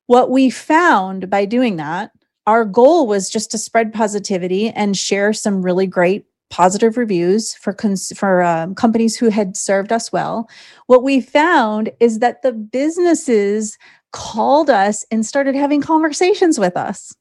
[0.07, 2.11] What we found by doing that
[2.49, 7.75] our goal was just to spread positivity and share some really great positive reviews for
[7.75, 10.49] cons- for um, companies who had served us well.
[10.87, 13.77] What we found is that the businesses
[14.13, 17.15] called us and started having conversations with us.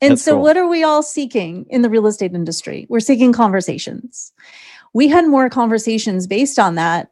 [0.00, 0.42] And That's so, cool.
[0.42, 2.86] what are we all seeking in the real estate industry?
[2.88, 4.32] We're seeking conversations.
[4.94, 7.10] We had more conversations based on that.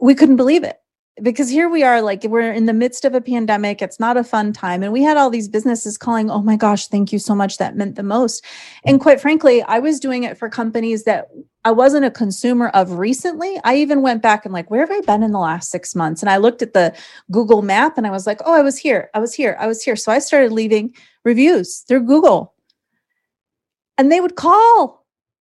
[0.00, 0.78] We couldn't believe it
[1.22, 4.24] because here we are like we're in the midst of a pandemic it's not a
[4.24, 7.34] fun time and we had all these businesses calling oh my gosh thank you so
[7.34, 8.44] much that meant the most.
[8.84, 11.28] And quite frankly i was doing it for companies that
[11.64, 13.58] i wasn't a consumer of recently.
[13.64, 16.22] I even went back and like where have i been in the last 6 months?
[16.22, 16.94] And i looked at the
[17.30, 19.82] google map and i was like oh i was here i was here i was
[19.82, 19.96] here.
[19.96, 22.54] So i started leaving reviews through google.
[23.96, 24.97] And they would call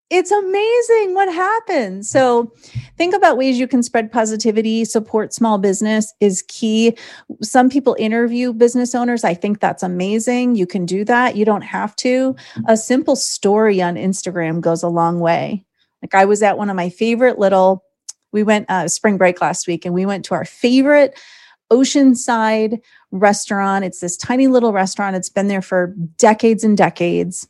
[0.09, 2.09] it's amazing what happens.
[2.09, 2.53] So,
[2.97, 6.97] think about ways you can spread positivity, support small business is key.
[7.41, 9.23] Some people interview business owners.
[9.23, 10.55] I think that's amazing.
[10.55, 11.35] You can do that.
[11.35, 12.35] You don't have to.
[12.67, 15.65] A simple story on Instagram goes a long way.
[16.01, 17.83] Like, I was at one of my favorite little,
[18.31, 21.19] we went uh, spring break last week and we went to our favorite
[21.69, 22.79] oceanside
[23.11, 23.83] restaurant.
[23.83, 27.47] It's this tiny little restaurant, it's been there for decades and decades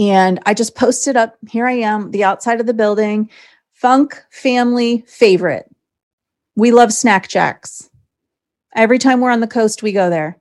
[0.00, 3.28] and I just posted up, here I am, the outside of the building,
[3.74, 5.70] funk family favorite.
[6.56, 7.90] We love snack jacks.
[8.74, 10.38] Every time we're on the coast, we go there.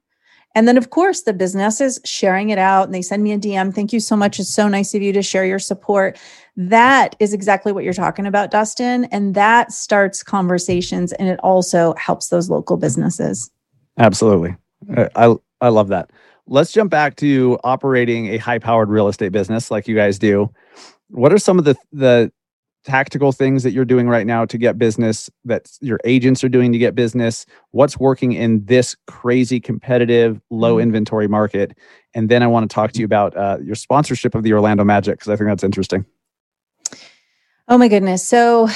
[0.55, 3.75] And then, of course, the businesses sharing it out and they send me a DM.
[3.75, 4.39] Thank you so much.
[4.39, 6.17] It's so nice of you to share your support.
[6.55, 9.05] That is exactly what you're talking about, Dustin.
[9.05, 13.51] And that starts conversations and it also helps those local businesses.
[13.97, 14.55] Absolutely.
[15.15, 16.11] I, I love that
[16.49, 20.51] let's jump back to operating a high powered real estate business like you guys do.
[21.09, 22.31] What are some of the the
[22.85, 26.71] tactical things that you're doing right now to get business that your agents are doing
[26.71, 27.45] to get business?
[27.71, 30.83] What's working in this crazy competitive low mm-hmm.
[30.83, 31.77] inventory market?
[32.13, 34.83] And then I want to talk to you about uh, your sponsorship of the Orlando
[34.83, 36.05] Magic because I think that's interesting.
[37.67, 38.27] Oh my goodness.
[38.27, 38.67] So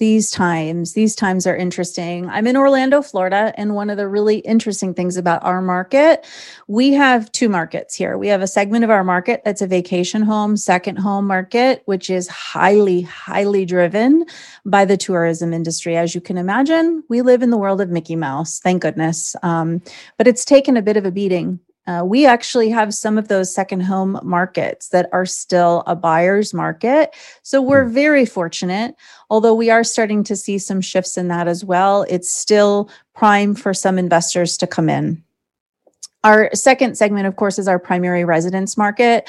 [0.00, 2.26] these times, these times are interesting.
[2.30, 6.24] I'm in Orlando, Florida, and one of the really interesting things about our market,
[6.68, 8.16] we have two markets here.
[8.16, 12.08] We have a segment of our market that's a vacation home, second home market, which
[12.08, 14.24] is highly, highly driven
[14.64, 15.98] by the tourism industry.
[15.98, 19.36] As you can imagine, we live in the world of Mickey Mouse, thank goodness.
[19.42, 19.82] Um,
[20.16, 23.52] but it's taken a bit of a beating Uh, we actually have some of those
[23.52, 27.14] second home markets that are still a buyer's market.
[27.42, 27.94] So we're Hmm.
[27.94, 28.94] very fortunate,
[29.28, 32.04] although we are starting to see some shifts in that as well.
[32.08, 35.22] It's still prime for some investors to come in.
[36.22, 39.28] Our second segment, of course, is our primary residence market.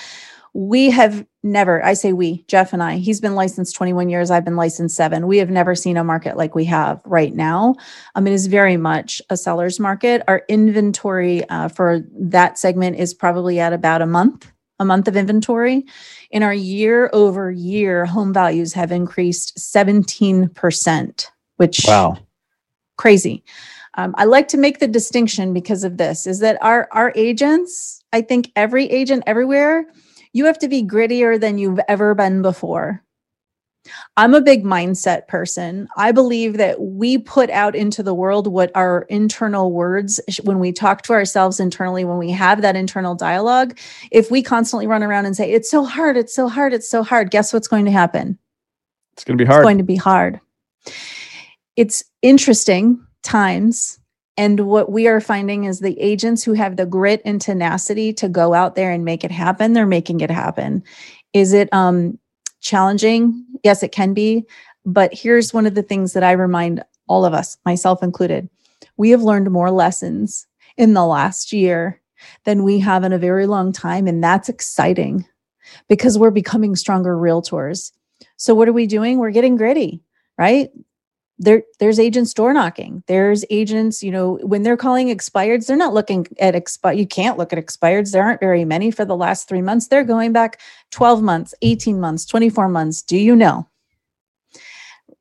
[0.53, 4.43] We have never, I say we, Jeff and I, he's been licensed 21 years, I've
[4.43, 5.27] been licensed seven.
[5.27, 7.75] We have never seen a market like we have right now.
[8.15, 10.23] I mean, it is very much a seller's market.
[10.27, 15.15] Our inventory uh, for that segment is probably at about a month, a month of
[15.15, 15.85] inventory.
[16.31, 21.27] In our year over year, home values have increased 17%,
[21.57, 22.17] which Wow.
[22.97, 23.43] crazy.
[23.95, 28.03] Um, I like to make the distinction because of this is that our our agents,
[28.13, 29.85] I think every agent everywhere,
[30.33, 33.03] you have to be grittier than you've ever been before.
[34.15, 35.87] I'm a big mindset person.
[35.97, 40.71] I believe that we put out into the world what our internal words, when we
[40.71, 43.77] talk to ourselves internally, when we have that internal dialogue,
[44.11, 47.01] if we constantly run around and say, it's so hard, it's so hard, it's so
[47.01, 48.37] hard, guess what's going to happen?
[49.13, 49.61] It's going to be hard.
[49.61, 50.39] It's going to be hard.
[51.75, 53.99] It's interesting times.
[54.41, 58.27] And what we are finding is the agents who have the grit and tenacity to
[58.27, 60.81] go out there and make it happen, they're making it happen.
[61.31, 62.17] Is it um,
[62.59, 63.45] challenging?
[63.63, 64.43] Yes, it can be.
[64.83, 68.49] But here's one of the things that I remind all of us, myself included.
[68.97, 72.01] We have learned more lessons in the last year
[72.43, 74.07] than we have in a very long time.
[74.07, 75.23] And that's exciting
[75.87, 77.91] because we're becoming stronger realtors.
[78.37, 79.19] So, what are we doing?
[79.19, 80.01] We're getting gritty,
[80.39, 80.71] right?
[81.41, 83.03] There, there's agents door knocking.
[83.07, 86.95] There's agents, you know, when they're calling expireds, they're not looking at expi.
[86.95, 88.11] You can't look at expireds.
[88.11, 89.87] There aren't very many for the last three months.
[89.87, 90.61] They're going back
[90.91, 93.01] 12 months, 18 months, 24 months.
[93.01, 93.67] Do you know?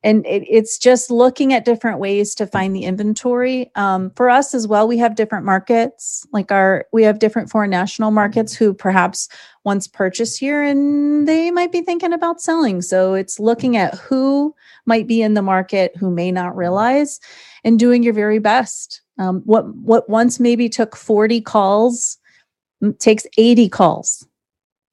[0.03, 3.71] And it, it's just looking at different ways to find the inventory.
[3.75, 6.25] Um, for us as well, we have different markets.
[6.33, 9.29] Like our, we have different foreign national markets who perhaps
[9.63, 12.81] once purchased here and they might be thinking about selling.
[12.81, 17.19] So it's looking at who might be in the market who may not realize
[17.63, 19.01] and doing your very best.
[19.19, 22.17] Um, what what once maybe took 40 calls
[22.99, 24.27] takes 80 calls.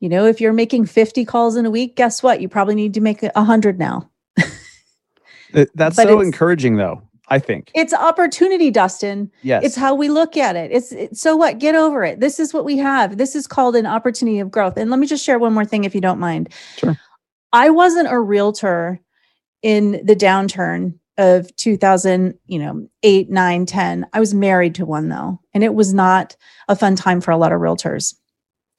[0.00, 2.40] You know, if you're making 50 calls in a week, guess what?
[2.40, 4.08] You probably need to make a 100 now.
[5.52, 7.02] Th- That's But so encouraging, though.
[7.30, 7.70] I think.
[7.74, 9.30] It's opportunity, Dustin.
[9.42, 9.62] Yes.
[9.62, 10.72] It's how we look at it.
[10.72, 11.58] It's, it's so what?
[11.58, 12.20] Get over it.
[12.20, 13.18] This is what we have.
[13.18, 14.78] This is called an opportunity of growth.
[14.78, 16.48] And let me just share one more thing, if you don't mind.
[16.76, 16.98] Sure.
[17.52, 19.00] I wasn't a realtor
[19.62, 24.06] in the downturn of 2000, you know, eight, nine, 10.
[24.12, 26.36] I was married to one though, and it was not
[26.68, 28.14] a fun time for a lot of realtors.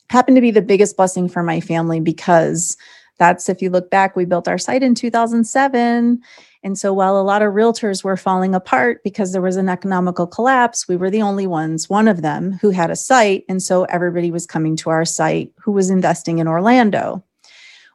[0.10, 2.78] Happened to be the biggest blessing for my family because
[3.20, 6.22] that's if you look back, we built our site in 2007.
[6.64, 10.28] And so while a lot of realtors were falling apart because there was an economical
[10.28, 13.46] collapse, we were the only ones, one of them, who had a site.
[13.48, 17.24] And so everybody was coming to our site who was investing in Orlando.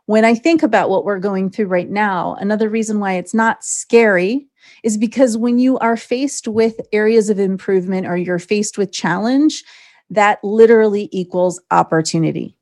[0.07, 3.65] When I think about what we're going through right now, another reason why it's not
[3.65, 4.47] scary
[4.83, 9.62] is because when you are faced with areas of improvement or you're faced with challenge,
[10.11, 12.57] that literally equals opportunity.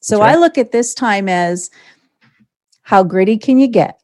[0.00, 0.32] So right.
[0.32, 1.70] I look at this time as
[2.82, 4.00] how gritty can you get?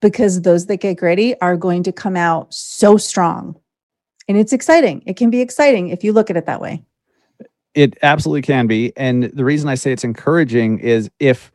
[0.00, 3.58] Because those that get gritty are going to come out so strong.
[4.28, 5.02] And it's exciting.
[5.06, 6.84] It can be exciting if you look at it that way.
[7.74, 8.92] It absolutely can be.
[8.96, 11.50] And the reason I say it's encouraging is if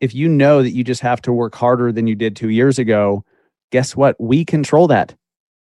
[0.00, 2.78] if you know that you just have to work harder than you did 2 years
[2.78, 3.24] ago,
[3.70, 4.16] guess what?
[4.20, 5.14] We control that.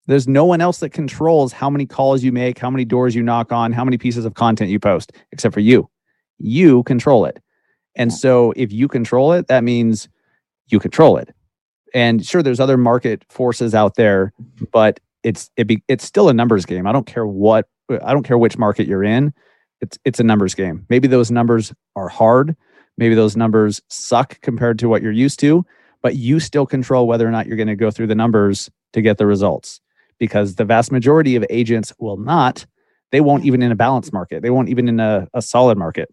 [0.05, 3.23] There's no one else that controls how many calls you make, how many doors you
[3.23, 5.89] knock on, how many pieces of content you post except for you.
[6.39, 7.41] You control it.
[7.95, 10.07] And so if you control it, that means
[10.67, 11.33] you control it.
[11.97, 14.31] And sure there's other market forces out there,
[14.71, 16.85] but it's it be, it's still a numbers game.
[16.85, 19.33] I don't care what I don't care which market you're in
[19.81, 20.85] it's it's a numbers game.
[20.89, 22.55] Maybe those numbers are hard.
[22.97, 25.65] Maybe those numbers suck compared to what you're used to,
[26.01, 29.01] but you still control whether or not you're going to go through the numbers to
[29.01, 29.81] get the results.
[30.17, 32.65] Because the vast majority of agents will not.
[33.11, 34.41] They won't even in a balanced market.
[34.41, 36.09] They won't even in a, a solid market.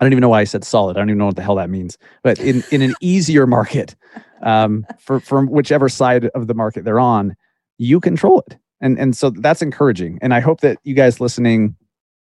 [0.00, 0.96] I don't even know why I said solid.
[0.96, 1.98] I don't even know what the hell that means.
[2.22, 3.96] But in, in an easier market,
[4.42, 7.36] um, for from whichever side of the market they're on,
[7.78, 8.56] you control it.
[8.80, 10.18] And and so that's encouraging.
[10.22, 11.74] And I hope that you guys listening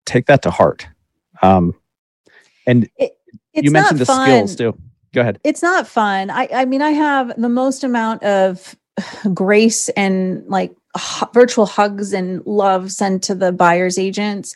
[0.05, 0.87] take that to heart.
[1.43, 1.75] Um,
[2.67, 3.15] and It's
[3.55, 4.27] you mentioned the fun.
[4.27, 4.79] skills too.
[5.13, 5.41] Go ahead.
[5.45, 6.31] it's not fun.
[6.31, 8.77] I, I mean, I have the most amount of
[9.35, 10.75] grace and like
[11.33, 14.55] virtual hugs and love sent to the buyer's agents.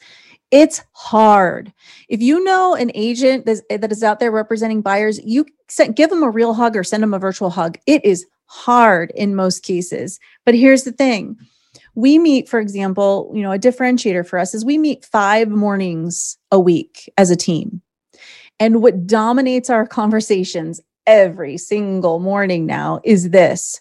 [0.50, 1.72] It's hard.
[2.08, 5.46] If you know an agent that's, out there representing buyers, you
[5.94, 7.78] give them a real hug or send them a virtual hug.
[7.86, 10.18] It is hard in most cases.
[10.44, 11.36] But here's the thing
[11.94, 16.36] we meet for example you know a differentiator for us is we meet five mornings
[16.50, 17.80] a week as a team
[18.58, 23.80] and what dominates our conversations every single morning now is this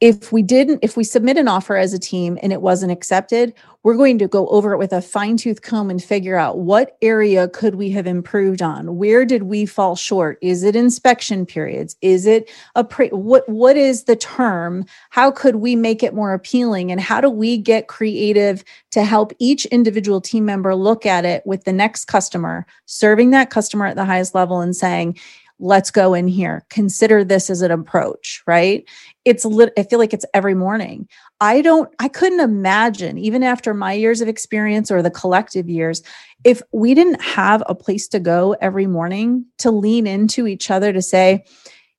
[0.00, 3.54] if we didn't if we submit an offer as a team and it wasn't accepted
[3.82, 6.98] we're going to go over it with a fine tooth comb and figure out what
[7.00, 8.96] area could we have improved on?
[8.96, 10.38] Where did we fall short?
[10.42, 11.96] Is it inspection periods?
[12.02, 14.84] Is it a pre- what what is the term?
[15.08, 16.92] How could we make it more appealing?
[16.92, 21.42] And how do we get creative to help each individual team member look at it
[21.46, 25.18] with the next customer serving that customer at the highest level and saying
[25.60, 28.84] let's go in here consider this as an approach right?
[29.24, 31.08] It's lit i feel like it's every morning.
[31.40, 36.02] I don't i couldn't imagine even after my years of experience or the collective years
[36.44, 40.92] if we didn't have a place to go every morning to lean into each other
[40.92, 41.44] to say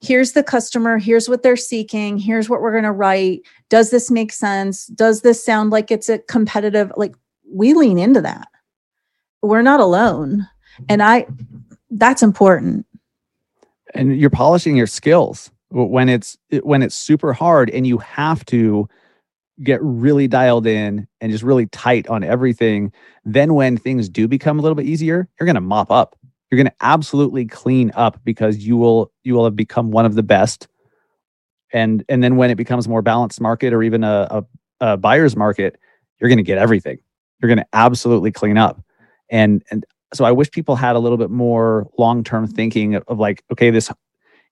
[0.01, 3.41] here's the customer here's what they're seeking here's what we're going to write.
[3.69, 4.87] Does this make sense?
[4.87, 7.15] Does this sound like it's a competitive like
[7.51, 8.47] we lean into that.
[9.41, 10.47] We're not alone.
[10.89, 11.27] And i
[11.91, 12.85] that's important
[13.93, 18.87] and you're polishing your skills when it's when it's super hard and you have to
[19.63, 22.91] get really dialed in and just really tight on everything
[23.25, 26.17] then when things do become a little bit easier you're going to mop up.
[26.49, 30.15] You're going to absolutely clean up because you will you will have become one of
[30.15, 30.67] the best.
[31.71, 34.27] And and then when it becomes more balanced market or even a,
[34.81, 35.79] a, a buyer's market
[36.19, 36.99] you're going to get everything.
[37.39, 38.81] You're going to absolutely clean up.
[39.29, 43.03] And and so I wish people had a little bit more long term thinking of,
[43.07, 43.91] of, like, okay, this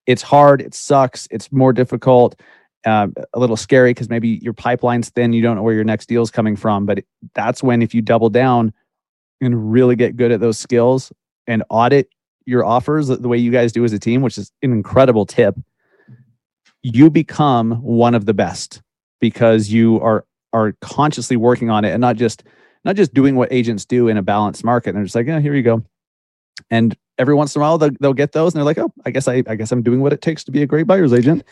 [0.06, 2.40] it's hard, it sucks, it's more difficult,
[2.86, 6.08] uh, a little scary because maybe your pipeline's thin, you don't know where your next
[6.08, 6.86] deal is coming from.
[6.86, 7.04] But
[7.36, 8.74] that's when if you double down
[9.42, 11.12] and really get good at those skills
[11.48, 12.10] and audit
[12.46, 15.56] your offers the way you guys do as a team, which is an incredible tip,
[16.82, 18.82] you become one of the best
[19.20, 22.44] because you are are consciously working on it and not just
[22.86, 24.90] not just doing what agents do in a balanced market.
[24.90, 25.84] And they're just like, yeah, here you go.
[26.70, 29.12] And every once in a while they'll, they'll get those and they're like, oh, I
[29.12, 31.44] guess I, I guess I'm doing what it takes to be a great buyer's agent.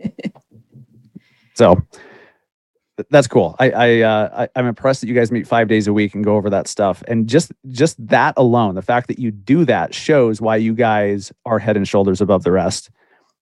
[1.54, 1.82] so
[3.08, 3.56] that's cool.
[3.58, 6.14] I, I, uh, I, am I'm impressed that you guys meet five days a week
[6.14, 7.02] and go over that stuff.
[7.08, 11.32] And just, just that alone, the fact that you do that shows why you guys
[11.46, 12.90] are head and shoulders above the rest,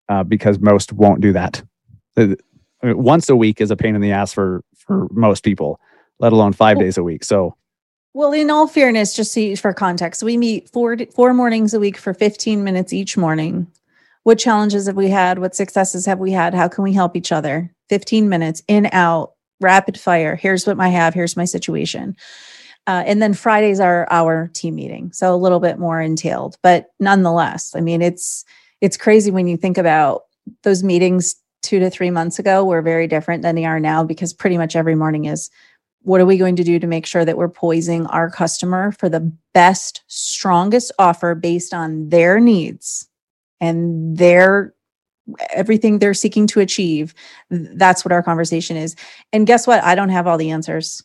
[0.08, 1.62] uh, because most won't do that.
[2.82, 5.80] Once a week is a pain in the ass for for most people
[6.18, 7.24] let alone five days a week.
[7.24, 7.56] So,
[8.14, 11.96] well, in all fairness, just see for context, we meet four four mornings a week
[11.96, 13.66] for 15 minutes each morning.
[14.22, 15.38] What challenges have we had?
[15.38, 16.54] What successes have we had?
[16.54, 17.70] How can we help each other?
[17.90, 20.34] 15 minutes in out, rapid fire.
[20.34, 21.14] Here's what I have.
[21.14, 22.16] Here's my situation.
[22.88, 26.90] Uh, and then Fridays are our team meeting, so a little bit more entailed, but
[27.00, 28.44] nonetheless, I mean, it's
[28.80, 30.22] it's crazy when you think about
[30.62, 34.32] those meetings two to three months ago were very different than they are now because
[34.32, 35.50] pretty much every morning is
[36.07, 39.09] what are we going to do to make sure that we're poising our customer for
[39.09, 43.09] the best, strongest offer based on their needs
[43.61, 44.72] and their
[45.52, 47.12] everything they're seeking to achieve?
[47.50, 48.94] That's what our conversation is.
[49.32, 49.82] And guess what?
[49.82, 51.02] I don't have all the answers.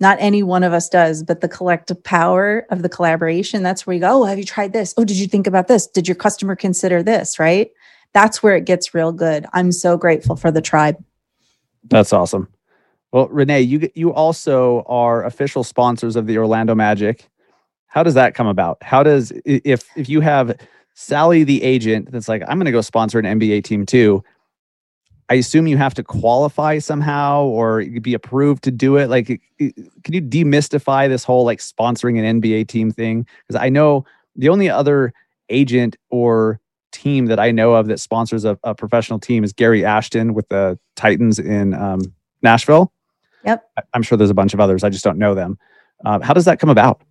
[0.00, 3.94] Not any one of us does, but the collective power of the collaboration, that's where
[3.94, 4.92] you go, oh, have you tried this?
[4.96, 5.86] Oh, did you think about this?
[5.86, 7.38] Did your customer consider this?
[7.38, 7.70] Right?
[8.12, 9.46] That's where it gets real good.
[9.52, 10.96] I'm so grateful for the tribe.
[11.84, 12.48] That's awesome.
[13.12, 17.28] Well, Renee, you you also are official sponsors of the Orlando Magic.
[17.86, 18.78] How does that come about?
[18.82, 20.58] How does if if you have
[20.94, 24.24] Sally the agent that's like I'm going to go sponsor an NBA team too?
[25.28, 29.08] I assume you have to qualify somehow or be approved to do it.
[29.08, 33.26] Like, can you demystify this whole like sponsoring an NBA team thing?
[33.46, 34.04] Because I know
[34.36, 35.12] the only other
[35.48, 36.60] agent or
[36.92, 40.48] team that I know of that sponsors a, a professional team is Gary Ashton with
[40.48, 42.00] the Titans in um,
[42.42, 42.92] Nashville.
[43.44, 43.68] Yep.
[43.94, 44.84] I'm sure there's a bunch of others.
[44.84, 45.58] I just don't know them.
[46.04, 47.02] Uh, how does that come about?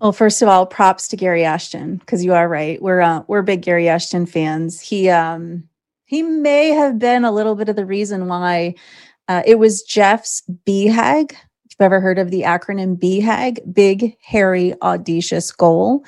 [0.00, 2.80] Well, first of all, props to Gary Ashton because you are right.
[2.82, 4.80] We're uh, we're big Gary Ashton fans.
[4.80, 5.68] He um
[6.04, 8.74] he may have been a little bit of the reason why
[9.28, 11.32] uh, it was Jeff's BHAG.
[11.32, 11.38] If
[11.80, 16.04] you've ever heard of the acronym BHAG, Big Hairy Audacious Goal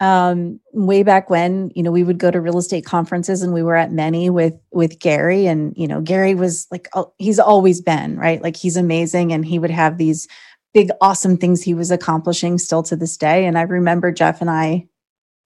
[0.00, 3.62] um, way back when, you know, we would go to real estate conferences and we
[3.62, 7.82] were at many with with Gary and you know, Gary was like oh, he's always
[7.82, 8.42] been, right?
[8.42, 10.26] Like he's amazing and he would have these
[10.72, 14.50] big awesome things he was accomplishing still to this day and I remember Jeff and
[14.50, 14.86] I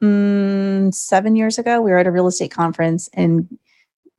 [0.03, 3.49] mm, 7 years ago we were at a real estate conference and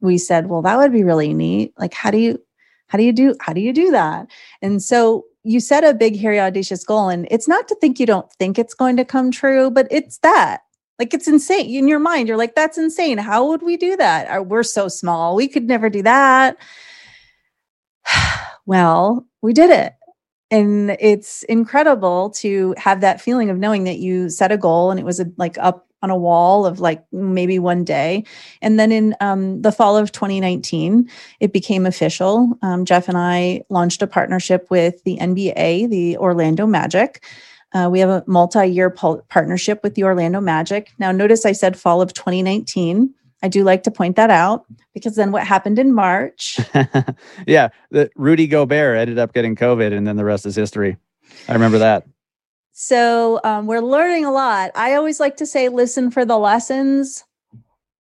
[0.01, 1.73] we said, "Well, that would be really neat.
[1.77, 2.41] Like how do you
[2.87, 4.27] how do you do how do you do that?"
[4.61, 8.05] And so you set a big, hairy, audacious goal, and it's not to think you
[8.05, 10.61] don't think it's going to come true, but it's that.
[10.97, 12.27] Like it's insane in your mind.
[12.27, 13.17] You're like, that's insane.
[13.17, 14.27] How would we do that?
[14.27, 15.35] Uh, we're so small.
[15.35, 16.57] We could never do that.
[18.65, 19.93] well, we did it.
[20.51, 24.99] And it's incredible to have that feeling of knowing that you set a goal and
[24.99, 28.23] it was a, like up on a wall of like maybe one day.
[28.61, 32.53] And then in um, the fall of 2019, it became official.
[32.61, 37.25] Um, Jeff and I launched a partnership with the NBA, the Orlando Magic.
[37.73, 40.91] Uh, we have a multi year partnership with the Orlando Magic.
[40.99, 43.11] Now, notice I said fall of 2019.
[43.41, 46.59] I do like to point that out because then what happened in March?
[47.47, 50.97] yeah, the Rudy Gobert ended up getting COVID, and then the rest is history.
[51.49, 52.05] I remember that.
[52.77, 54.71] So um, we're learning a lot.
[54.75, 57.23] I always like to say, listen for the lessons.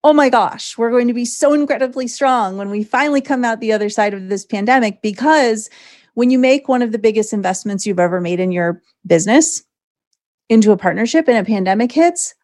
[0.03, 3.61] Oh my gosh, we're going to be so incredibly strong when we finally come out
[3.61, 5.69] the other side of this pandemic because
[6.15, 9.63] when you make one of the biggest investments you've ever made in your business
[10.49, 12.35] into a partnership and a pandemic hits,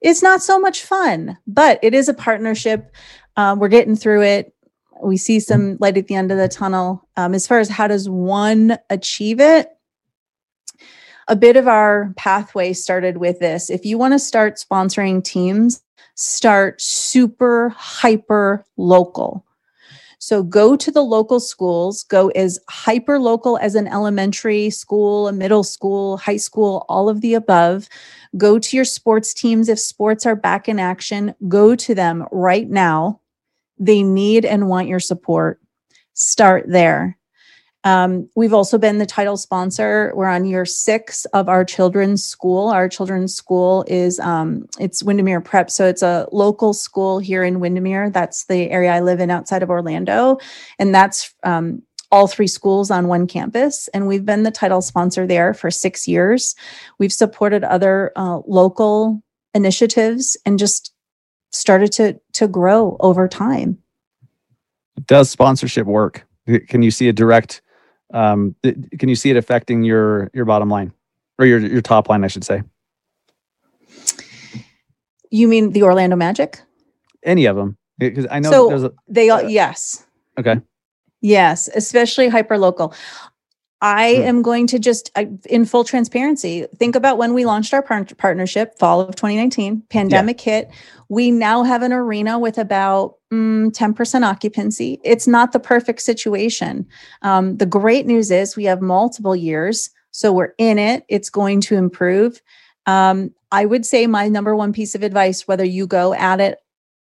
[0.00, 2.94] it's not so much fun, but it is a partnership.
[3.36, 4.54] Um, we're getting through it.
[5.02, 7.08] We see some light at the end of the tunnel.
[7.16, 9.73] Um, as far as how does one achieve it,
[11.28, 13.70] a bit of our pathway started with this.
[13.70, 15.82] If you want to start sponsoring teams,
[16.14, 19.44] start super hyper local.
[20.18, 25.32] So go to the local schools, go as hyper local as an elementary school, a
[25.32, 27.90] middle school, high school, all of the above.
[28.38, 31.34] Go to your sports teams if sports are back in action.
[31.46, 33.20] Go to them right now.
[33.78, 35.60] They need and want your support.
[36.14, 37.18] Start there.
[37.84, 40.10] Um, we've also been the title sponsor.
[40.14, 42.68] We're on year six of our children's school.
[42.68, 47.60] Our children's school is um, it's Windermere Prep, so it's a local school here in
[47.60, 48.08] Windermere.
[48.08, 50.38] That's the area I live in outside of Orlando,
[50.78, 53.88] and that's um, all three schools on one campus.
[53.88, 56.54] And we've been the title sponsor there for six years.
[56.98, 59.22] We've supported other uh, local
[59.52, 60.94] initiatives and just
[61.52, 63.76] started to to grow over time.
[65.06, 66.26] Does sponsorship work?
[66.68, 67.60] Can you see a direct
[68.12, 70.92] um, th- can you see it affecting your your bottom line
[71.38, 72.62] or your your top line, I should say?
[75.30, 76.60] You mean the Orlando Magic?
[77.24, 77.76] Any of them?
[77.98, 80.04] Because I know so there's a, they all uh, yes.
[80.38, 80.60] Okay.
[81.20, 82.94] Yes, especially hyper local.
[83.84, 84.22] I hmm.
[84.22, 88.06] am going to just, I, in full transparency, think about when we launched our par-
[88.16, 90.52] partnership, fall of 2019, pandemic yeah.
[90.52, 90.70] hit.
[91.10, 95.00] We now have an arena with about mm, 10% occupancy.
[95.04, 96.86] It's not the perfect situation.
[97.20, 99.90] Um, the great news is we have multiple years.
[100.12, 102.40] So we're in it, it's going to improve.
[102.86, 106.56] Um, I would say my number one piece of advice, whether you go at it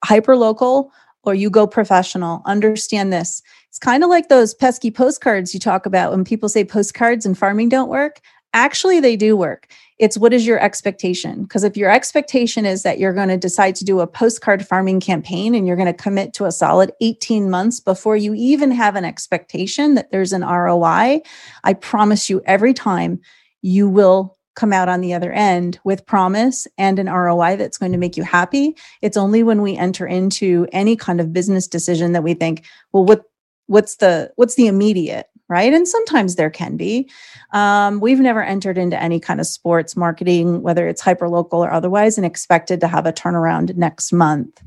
[0.04, 3.42] hyper local or you go professional, understand this
[3.76, 7.36] it's kind of like those pesky postcards you talk about when people say postcards and
[7.36, 8.22] farming don't work.
[8.54, 9.70] Actually, they do work.
[9.98, 11.42] It's what is your expectation?
[11.42, 15.00] Because if your expectation is that you're going to decide to do a postcard farming
[15.00, 18.96] campaign and you're going to commit to a solid 18 months before you even have
[18.96, 21.20] an expectation that there's an ROI,
[21.62, 23.20] I promise you every time
[23.60, 27.92] you will come out on the other end with promise and an ROI that's going
[27.92, 28.74] to make you happy.
[29.02, 33.04] It's only when we enter into any kind of business decision that we think, well,
[33.04, 33.26] what
[33.66, 35.72] what's the what's the immediate right?
[35.72, 37.08] And sometimes there can be.
[37.52, 41.72] Um, we've never entered into any kind of sports marketing whether it's hyper local or
[41.72, 44.62] otherwise and expected to have a turnaround next month.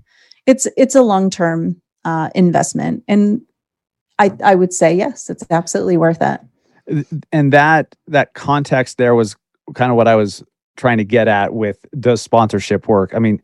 [0.45, 3.41] It's it's a long term uh, investment and
[4.19, 6.39] i i would say yes it's absolutely worth it.
[7.31, 9.35] And that that context there was
[9.75, 10.43] kind of what i was
[10.77, 13.13] trying to get at with does sponsorship work.
[13.13, 13.41] I mean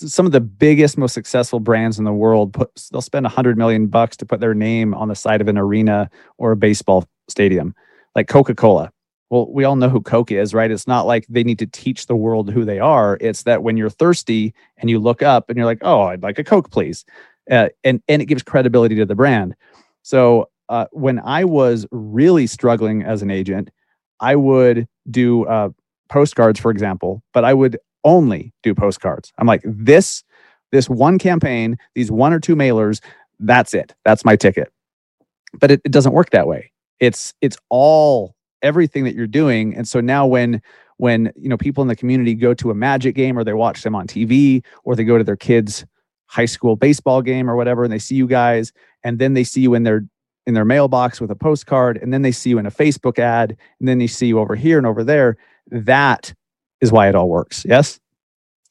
[0.00, 3.58] some of the biggest, most successful brands in the world put they'll spend a hundred
[3.58, 7.06] million bucks to put their name on the side of an arena or a baseball
[7.28, 7.74] stadium,
[8.14, 8.90] like Coca Cola.
[9.30, 10.70] Well, we all know who Coke is, right?
[10.70, 13.18] It's not like they need to teach the world who they are.
[13.20, 16.38] It's that when you're thirsty and you look up and you're like, "Oh, I'd like
[16.38, 17.04] a Coke, please,"
[17.50, 19.54] uh, and and it gives credibility to the brand.
[20.02, 23.70] So uh, when I was really struggling as an agent,
[24.20, 25.70] I would do uh,
[26.08, 29.32] postcards, for example, but I would only do postcards.
[29.38, 30.22] I'm like, this,
[30.72, 33.00] this one campaign, these one or two mailers,
[33.40, 33.94] that's it.
[34.04, 34.72] That's my ticket.
[35.54, 36.72] But it, it doesn't work that way.
[37.00, 39.74] It's it's all everything that you're doing.
[39.74, 40.60] And so now when
[40.96, 43.82] when you know people in the community go to a magic game or they watch
[43.82, 45.84] them on TV or they go to their kids
[46.26, 49.60] high school baseball game or whatever and they see you guys and then they see
[49.60, 50.04] you in their
[50.46, 53.56] in their mailbox with a postcard and then they see you in a Facebook ad
[53.78, 55.36] and then they see you over here and over there
[55.70, 56.34] that
[56.84, 57.64] is why it all works.
[57.66, 57.98] Yes?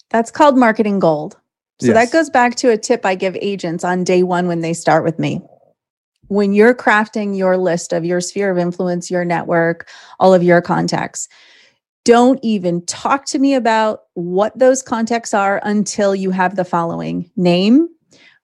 [0.10, 1.38] That's called marketing gold.
[1.82, 1.96] So yes.
[1.96, 5.04] that goes back to a tip I give agents on day one when they start
[5.04, 5.42] with me.
[6.28, 9.90] When you're crafting your list of your sphere of influence, your network,
[10.20, 11.28] all of your contacts,
[12.06, 17.30] don't even talk to me about what those contacts are until you have the following
[17.36, 17.88] name,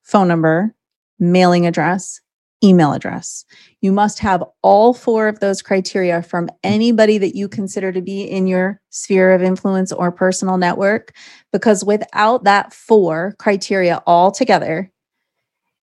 [0.02, 0.74] phone number,
[1.20, 2.22] mailing address,
[2.64, 3.46] email address.
[3.82, 8.24] You must have all four of those criteria from anybody that you consider to be
[8.24, 11.14] in your sphere of influence or personal network,
[11.54, 14.92] because without that four criteria all together,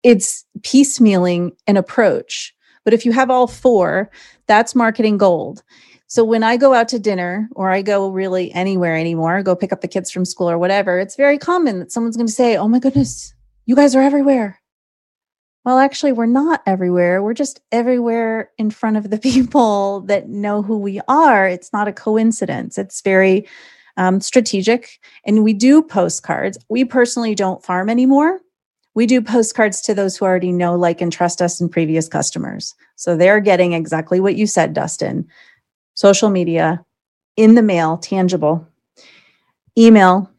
[0.02, 2.56] it's piecemealing an approach.
[2.84, 4.10] But if you have all four,
[4.48, 5.64] that's marketing gold.
[6.08, 9.74] So when I go out to dinner or I go really anywhere anymore, go pick
[9.74, 12.56] up the kids from school or whatever, it's very common that someone's going to say,
[12.56, 13.34] Oh my goodness,
[13.66, 14.60] you guys are everywhere.
[15.66, 17.24] Well, actually, we're not everywhere.
[17.24, 21.48] We're just everywhere in front of the people that know who we are.
[21.48, 22.78] It's not a coincidence.
[22.78, 23.48] It's very
[23.98, 25.00] um, strategic.
[25.26, 26.58] And we do postcards.
[26.70, 28.40] We personally don't farm anymore.
[28.94, 32.76] We do postcards to those who already know, like, and trust us and previous customers.
[32.96, 35.28] So they're getting exactly what you said, Dustin
[35.98, 36.84] social media,
[37.38, 38.68] in the mail, tangible,
[39.78, 40.30] email,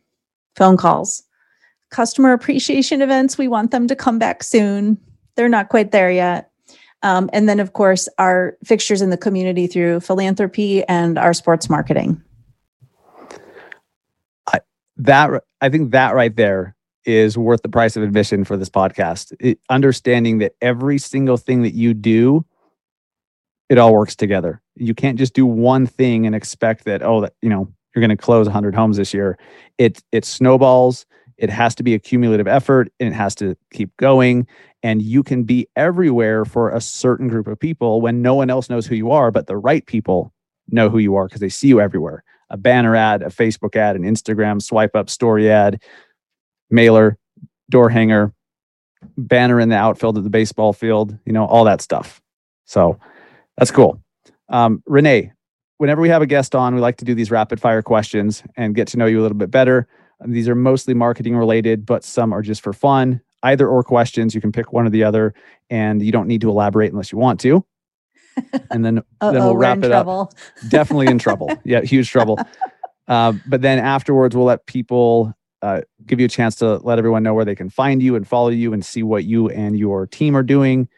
[0.55, 1.22] phone calls,
[1.91, 3.39] customer appreciation events.
[3.39, 4.99] We want them to come back soon
[5.37, 6.51] they're not quite there yet.
[7.03, 11.68] Um, and then, of course, our fixtures in the community through philanthropy and our sports
[11.70, 12.22] marketing.
[14.53, 14.61] I,
[14.97, 16.74] that I think that right there
[17.05, 19.32] is worth the price of admission for this podcast.
[19.39, 22.45] It, understanding that every single thing that you do,
[23.68, 24.61] it all works together.
[24.74, 28.16] You can't just do one thing and expect that oh, that you know you're going
[28.16, 29.39] to close 100 homes this year.
[29.78, 31.07] It it snowballs.
[31.39, 34.47] It has to be a cumulative effort and it has to keep going.
[34.82, 38.70] And you can be everywhere for a certain group of people when no one else
[38.70, 40.32] knows who you are, but the right people
[40.68, 42.24] know who you are because they see you everywhere.
[42.51, 45.82] A banner ad, a Facebook ad, an Instagram swipe up story ad,
[46.70, 47.18] mailer,
[47.68, 48.32] door hanger,
[49.18, 52.20] banner in the outfield of the baseball field, you know, all that stuff.
[52.64, 52.99] So
[53.57, 54.01] that's cool.
[54.49, 55.32] Um, Renee,
[55.78, 58.74] whenever we have a guest on, we like to do these rapid fire questions and
[58.74, 59.87] get to know you a little bit better.
[60.25, 63.21] These are mostly marketing related, but some are just for fun.
[63.43, 64.35] Either or questions.
[64.35, 65.35] You can pick one or the other,
[65.71, 67.64] and you don't need to elaborate unless you want to.
[68.71, 70.31] And then, then we'll wrap it trouble.
[70.31, 70.35] up.
[70.69, 71.51] Definitely in trouble.
[71.64, 72.39] Yeah, huge trouble.
[73.09, 77.23] Uh, but then afterwards, we'll let people uh, give you a chance to let everyone
[77.23, 80.09] know where they can find you and follow you and see what you and your
[80.09, 80.89] team are doing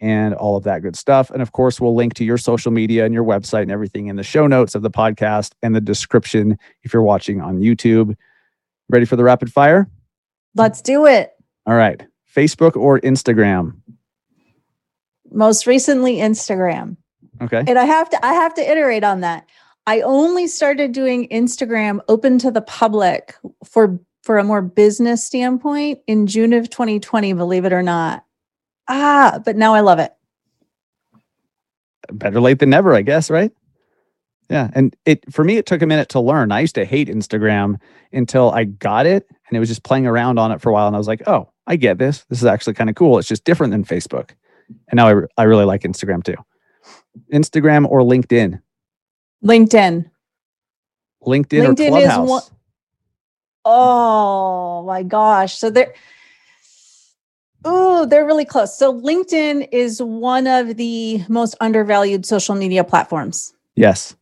[0.00, 1.30] and all of that good stuff.
[1.30, 4.16] And of course, we'll link to your social media and your website and everything in
[4.16, 8.14] the show notes of the podcast and the description if you're watching on YouTube.
[8.88, 9.88] Ready for the rapid fire?
[10.54, 11.32] Let's do it.
[11.66, 12.02] All right.
[12.34, 13.80] Facebook or Instagram?
[15.30, 16.96] Most recently Instagram.
[17.42, 17.64] Okay.
[17.66, 19.46] And I have to I have to iterate on that.
[19.86, 23.34] I only started doing Instagram open to the public
[23.64, 28.24] for for a more business standpoint in June of 2020, believe it or not.
[28.88, 30.12] Ah, but now I love it.
[32.10, 33.52] Better late than never, I guess, right?
[34.48, 34.70] Yeah.
[34.74, 36.52] And it for me, it took a minute to learn.
[36.52, 37.78] I used to hate Instagram
[38.12, 40.86] until I got it and it was just playing around on it for a while.
[40.86, 42.24] And I was like, oh, I get this.
[42.28, 43.18] This is actually kind of cool.
[43.18, 44.30] It's just different than Facebook.
[44.88, 46.36] And now I, I really like Instagram too.
[47.32, 48.60] Instagram or LinkedIn?
[49.44, 50.10] LinkedIn.
[51.26, 52.24] LinkedIn, LinkedIn or Clubhouse?
[52.24, 52.42] Is one,
[53.64, 55.58] oh my gosh.
[55.58, 55.92] So they're,
[57.68, 58.78] Oh, they're really close.
[58.78, 63.52] So LinkedIn is one of the most undervalued social media platforms.
[63.74, 64.14] Yes.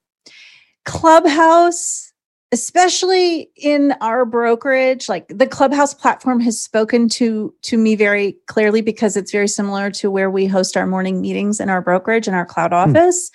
[0.84, 2.12] Clubhouse,
[2.52, 8.80] especially in our brokerage, like the Clubhouse platform has spoken to to me very clearly
[8.80, 12.34] because it's very similar to where we host our morning meetings in our brokerage in
[12.34, 12.90] our cloud hmm.
[12.90, 13.30] office.
[13.30, 13.34] Mm.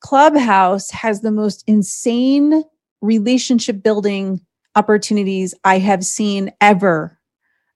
[0.00, 2.62] Clubhouse has the most insane
[3.00, 4.40] relationship building
[4.76, 7.18] opportunities I have seen ever.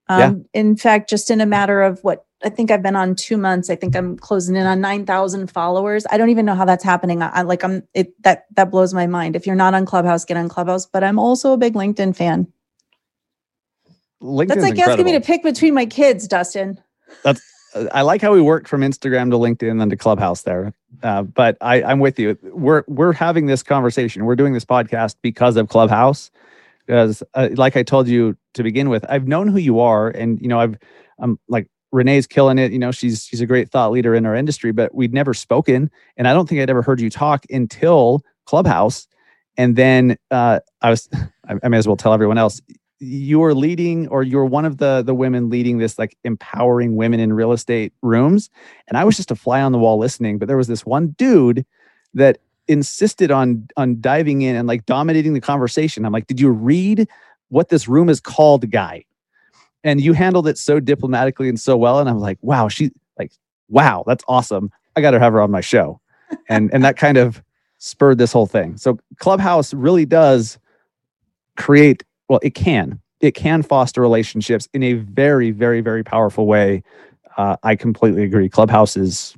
[0.09, 0.61] Um, yeah.
[0.61, 3.69] In fact, just in a matter of what I think I've been on two months.
[3.69, 6.07] I think I'm closing in on 9,000 followers.
[6.11, 7.21] I don't even know how that's happening.
[7.21, 9.35] I, I, like, I'm it, that, that blows my mind.
[9.35, 12.47] If you're not on Clubhouse, get on Clubhouse, but I'm also a big LinkedIn fan.
[14.23, 14.93] LinkedIn's that's like incredible.
[14.93, 16.81] asking me to pick between my kids, Dustin.
[17.25, 17.41] That's,
[17.93, 20.73] I like how we worked from Instagram to LinkedIn then to Clubhouse there.
[21.03, 22.39] Uh, but I, I'm with you.
[22.43, 24.25] We're, we're having this conversation.
[24.25, 26.31] We're doing this podcast because of Clubhouse.
[26.87, 30.41] Because, uh, like I told you to begin with, I've known who you are, and
[30.41, 30.79] you know, I've
[31.19, 32.73] I'm like Renee's killing it.
[32.73, 35.91] You know, she's she's a great thought leader in our industry, but we'd never spoken,
[36.17, 39.07] and I don't think I'd ever heard you talk until Clubhouse.
[39.57, 41.09] And then uh, I was,
[41.63, 42.61] I may as well tell everyone else,
[43.01, 47.21] you were leading, or you're one of the the women leading this like empowering women
[47.21, 48.51] in real estate rooms,
[48.89, 50.39] and I was just a fly on the wall listening.
[50.39, 51.65] But there was this one dude
[52.15, 56.05] that insisted on on diving in and like dominating the conversation.
[56.05, 57.09] I'm like, did you read
[57.49, 59.05] what this room is called, guy?
[59.89, 63.33] And you handled it so diplomatically and so well and i'm like wow she like
[63.71, 66.01] wow that's awesome i got to have her on my show
[66.49, 67.43] and and that kind of
[67.79, 70.59] spurred this whole thing so clubhouse really does
[71.57, 76.83] create well it can it can foster relationships in a very very very powerful way
[77.39, 78.49] Uh, I completely agree.
[78.49, 79.37] Clubhouse is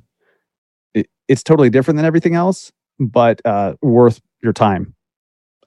[0.93, 4.95] it, it's totally different than everything else, but uh, worth your time.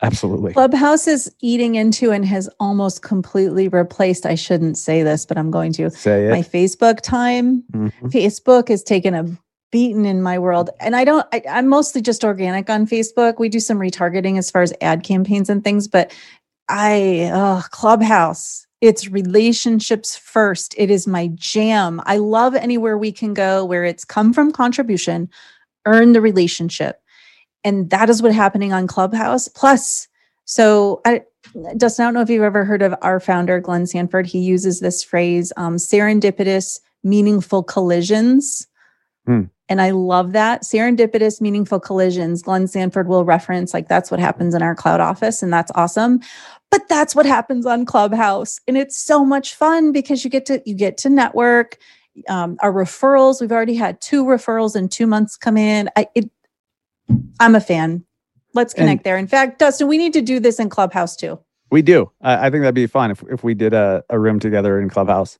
[0.02, 0.52] Absolutely.
[0.52, 4.26] Clubhouse is eating into and has almost completely replaced.
[4.26, 5.90] I shouldn't say this, but I'm going to.
[5.90, 6.30] Say it.
[6.30, 7.62] My Facebook time.
[7.72, 7.92] Mhm.
[8.10, 9.24] Facebook has taken a
[9.70, 10.70] beaten in my world.
[10.78, 13.40] And I don't, I, I'm mostly just organic on Facebook.
[13.40, 16.14] We do some retargeting as far as ad campaigns and things, but
[16.68, 20.76] I, oh, Clubhouse, it's relationships first.
[20.78, 22.00] It is my jam.
[22.04, 25.28] I love anywhere we can go where it's come from contribution,
[25.86, 27.00] earn the relationship.
[27.64, 29.48] And that is what's happening on Clubhouse.
[29.48, 30.06] Plus,
[30.44, 31.22] so I,
[31.76, 34.26] Dustin, I don't know if you've ever heard of our founder, Glenn Sanford.
[34.26, 38.66] He uses this phrase, um, serendipitous, meaningful collisions.
[39.26, 39.44] Hmm.
[39.68, 40.62] And I love that.
[40.62, 42.42] Serendipitous, meaningful collisions.
[42.42, 45.42] Glenn Sanford will reference, like, that's what happens in our cloud office.
[45.42, 46.20] And that's awesome.
[46.70, 48.60] But that's what happens on Clubhouse.
[48.68, 51.78] And it's so much fun because you get to you get to network.
[52.28, 55.88] Um, our referrals, we've already had two referrals in two months come in.
[55.96, 56.30] I it
[57.40, 58.04] I'm a fan.
[58.54, 59.16] Let's And- connect there.
[59.16, 61.38] In fact, Dustin, we need to do this in Clubhouse too.
[61.70, 62.10] We do.
[62.22, 64.88] I, I think that'd be fun if, if we did a, a room together in
[64.88, 65.38] Clubhouse.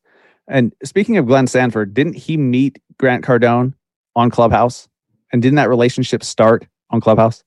[0.49, 3.75] And speaking of Glenn Sanford, didn't he meet Grant Cardone
[4.17, 4.89] on Clubhouse?
[5.33, 7.45] And didn't that relationship start on Clubhouse?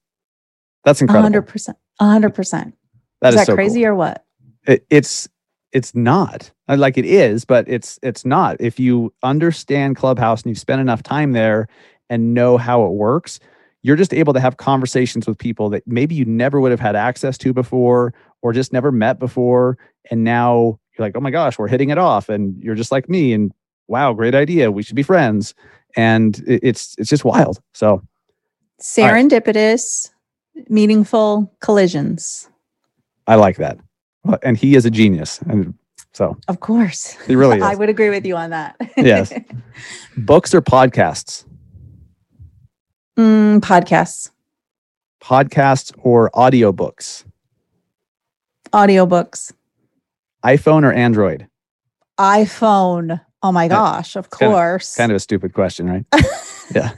[0.84, 1.24] That's A incredible.
[1.24, 1.78] hundred percent.
[2.00, 2.76] A hundred percent.
[3.22, 3.90] That Is is that so crazy cool.
[3.90, 4.24] or what?
[4.66, 5.28] It, it's
[5.74, 8.58] it's not Uh, like it is, but it's it's not.
[8.60, 11.68] If you understand Clubhouse and you spend enough time there
[12.10, 13.40] and know how it works,
[13.88, 16.98] you're just able to have conversations with people that maybe you never would have had
[16.98, 19.78] access to before or just never met before.
[20.12, 22.28] And now you're like, oh my gosh, we're hitting it off.
[22.28, 23.32] And you're just like me.
[23.32, 23.54] And
[23.88, 24.72] wow, great idea.
[24.72, 25.56] We should be friends.
[25.96, 27.62] And it's it's just wild.
[27.74, 28.02] So
[28.82, 30.12] Serendipitous,
[30.68, 32.50] meaningful collisions.
[33.26, 33.80] I like that.
[34.44, 35.40] And he is a genius.
[35.44, 35.74] And
[36.12, 37.12] so Of course.
[37.26, 38.76] he really I would agree with you on that.
[38.98, 39.32] Yes.
[40.18, 41.46] Books or podcasts?
[43.18, 44.30] Mm, podcasts,
[45.22, 47.24] podcasts or audiobooks?
[48.74, 49.54] Audiobooks,
[50.46, 51.48] iphone or android?
[52.20, 53.22] iPhone.
[53.44, 54.96] Oh my gosh, of kind of- course.
[54.96, 56.06] kind of a stupid question right?
[56.76, 56.92] Yeah.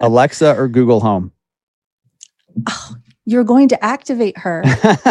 [0.00, 1.32] Alexa or google home?
[3.24, 4.62] You're going to activate her.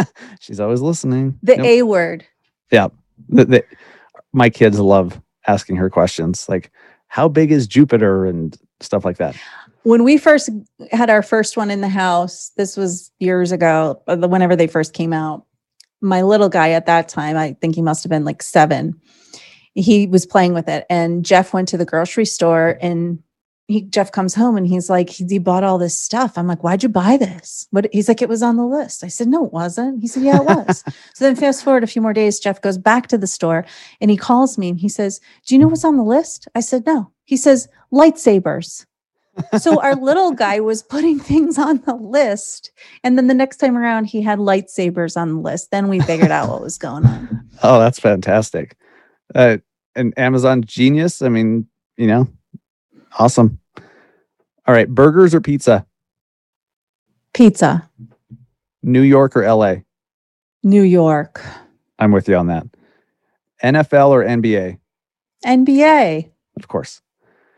[0.39, 1.39] she's always listening.
[1.41, 1.65] The Nope.
[1.65, 2.25] A word.
[2.69, 2.91] The-
[3.29, 3.63] the-
[4.31, 6.71] my kids love asking her questions like
[7.07, 8.25] how big is jupiter?
[8.27, 9.35] and stuff like that
[9.83, 10.49] When we first
[10.91, 14.93] had our first one in the house, this was years ago, uh, whenever they first
[14.93, 15.45] came out.
[16.01, 18.99] My little guy at that time, I think he must have been like seven.
[19.75, 23.21] He was playing with it, and Jeff went to the grocery store, and
[23.69, 26.37] he Jeff comes home and he's like, he bought all this stuff.
[26.37, 27.67] I'm like, why'd you buy this?
[27.69, 27.87] What?
[27.93, 29.03] He's like, it was on the list.
[29.03, 30.01] I said, no, it wasn't.
[30.01, 30.83] He said, yeah, it was.
[31.13, 33.65] so then fast forward a few more days, Jeff goes back to the store
[34.01, 36.47] and he calls me and he says, do you know what's on the list?
[36.55, 37.11] I said, no.
[37.25, 38.87] He says, lightsabers.
[39.59, 42.71] So our little guy was putting things on the list.
[43.03, 45.71] And then the next time around, he had lightsabers on the list.
[45.71, 47.49] Then we figured out what was going on.
[47.63, 48.77] oh that's fantastic
[49.35, 49.57] uh,
[49.95, 51.67] and amazon genius i mean
[51.97, 52.27] you know
[53.17, 53.59] awesome
[54.67, 55.85] all right burgers or pizza
[57.33, 57.89] Pizza,
[58.81, 59.75] new york or la
[60.63, 61.41] New York,
[61.99, 62.65] i'm with you on that
[63.63, 64.77] nfl or nba
[65.45, 66.29] NBA.
[66.57, 67.01] of course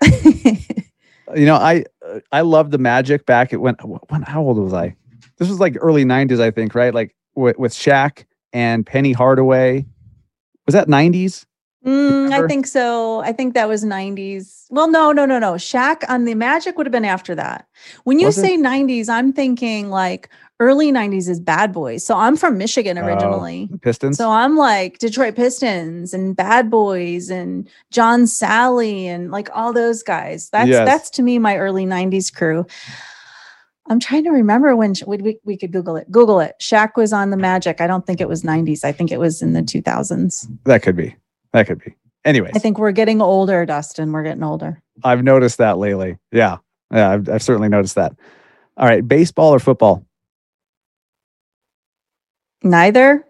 [1.35, 1.83] you know i
[2.31, 3.75] i love the magic back at when
[4.09, 4.95] when how old was i
[5.37, 9.85] this was like early 90s i think right like with, with Shaq and penny hardaway
[10.65, 11.45] was that 90s
[11.85, 13.21] Mm, I think so.
[13.21, 14.65] I think that was 90s.
[14.69, 15.53] Well, no, no, no, no.
[15.53, 17.67] Shaq on the Magic would have been after that.
[18.03, 18.41] When you Was it?
[18.41, 20.29] say 90s, I'm thinking like
[20.61, 22.05] early 90s is Bad Boys.
[22.05, 23.05] So I'm from Michigan Oh.
[23.05, 23.67] originally.
[23.81, 29.73] pistons So I'm like Detroit Pistons and Bad Boys and John Salley and like all
[29.73, 30.49] those guys.
[30.51, 30.85] That's Yes.
[30.87, 32.65] that's to me my early 90s crew.
[33.89, 36.09] I'm trying to remember when we, we, we could Google it.
[36.11, 36.55] Google it.
[36.61, 37.81] Shaq was on the Magic.
[37.81, 38.85] I don't think it was 90s.
[38.85, 40.47] I think it was in the 2000s.
[40.65, 41.15] that could be
[41.53, 41.93] that could be
[42.23, 44.11] anyways I think we're getting older, Dustin.
[44.11, 44.81] We're getting older.
[45.03, 46.57] i've noticed that lately yeah
[46.93, 48.13] yeah I've, I've certainly noticed that
[48.77, 50.05] all right baseball or football
[52.63, 53.25] Neither.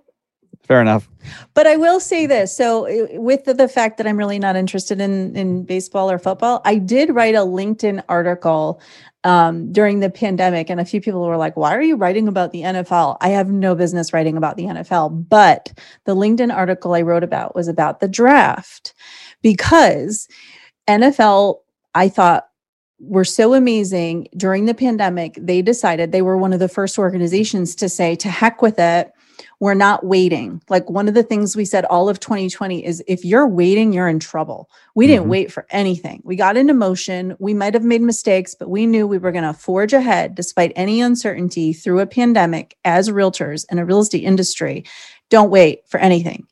[0.63, 1.07] fair enough
[1.53, 2.55] But I will say this.
[2.55, 2.87] So,
[3.19, 6.77] with the, the fact that I'm really not interested in in baseball or football, I
[6.77, 8.81] did write a LinkedIn article
[9.23, 12.51] um, during the pandemic, and a few people were like, "Why are you writing about
[12.51, 15.73] the NFL?" I have no business writing about the NFL, but
[16.05, 18.93] the LinkedIn article I wrote about was about the draft
[19.41, 20.27] because
[20.87, 21.59] NFL.
[21.93, 22.47] I thought
[22.99, 25.37] were so amazing during the pandemic.
[25.37, 29.11] They decided they were one of the first organizations to say, "To heck with it."
[29.61, 30.59] We're not waiting.
[30.69, 34.07] Like one of the things we said all of 2020 is if you're waiting, you're
[34.07, 34.71] in trouble.
[34.95, 35.29] We didn't Mhm.
[35.29, 36.21] wait for anything.
[36.25, 37.35] We got into motion.
[37.37, 40.73] We might have made mistakes, but we knew we were going to forge ahead despite
[40.75, 44.83] any uncertainty through a pandemic as realtors in a real estate industry.
[45.29, 46.47] Don't wait for anything.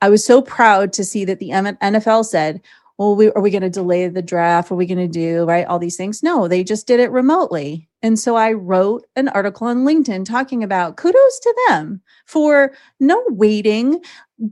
[0.00, 2.62] I was so proud to see that the NFL said,
[2.96, 4.70] well, we, are we going to delay the draft?
[4.70, 5.46] What are we going to do?
[5.46, 5.66] Right?
[5.66, 6.22] All these things.
[6.22, 7.88] No, they just did it remotely.
[8.02, 13.22] And so I wrote an article on LinkedIn talking about kudos to them for no
[13.28, 14.02] waiting,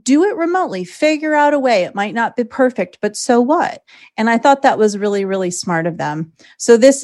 [0.03, 1.83] do it remotely, figure out a way.
[1.83, 3.83] It might not be perfect, but so what?
[4.17, 6.31] And I thought that was really, really smart of them.
[6.57, 7.03] So this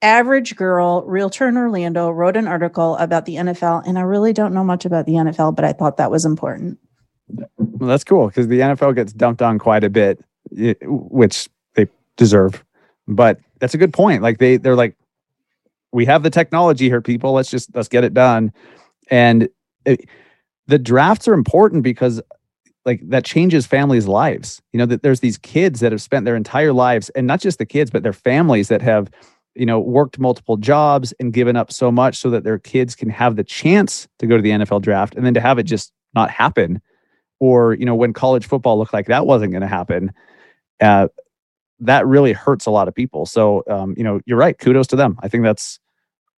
[0.00, 3.86] average girl, realtor in Orlando, wrote an article about the NFL.
[3.86, 6.78] And I really don't know much about the NFL, but I thought that was important.
[7.56, 10.20] Well, that's cool because the NFL gets dumped on quite a bit,
[10.82, 11.86] which they
[12.16, 12.64] deserve.
[13.08, 14.22] But that's a good point.
[14.22, 14.96] Like they they're like,
[15.92, 17.32] we have the technology here, people.
[17.32, 18.52] Let's just let's get it done.
[19.10, 19.48] And
[19.84, 20.08] it,
[20.66, 22.22] the drafts are important because
[22.84, 24.62] like that changes families' lives.
[24.72, 27.58] You know that there's these kids that have spent their entire lives, and not just
[27.58, 29.10] the kids, but their families that have
[29.54, 33.10] you know worked multiple jobs and given up so much so that their kids can
[33.10, 35.92] have the chance to go to the NFL draft, and then to have it just
[36.14, 36.80] not happen
[37.42, 40.12] or you know when college football looked like that wasn't going to happen
[40.80, 41.08] uh,
[41.80, 44.96] that really hurts a lot of people so um, you know you're right kudos to
[44.96, 45.80] them i think that's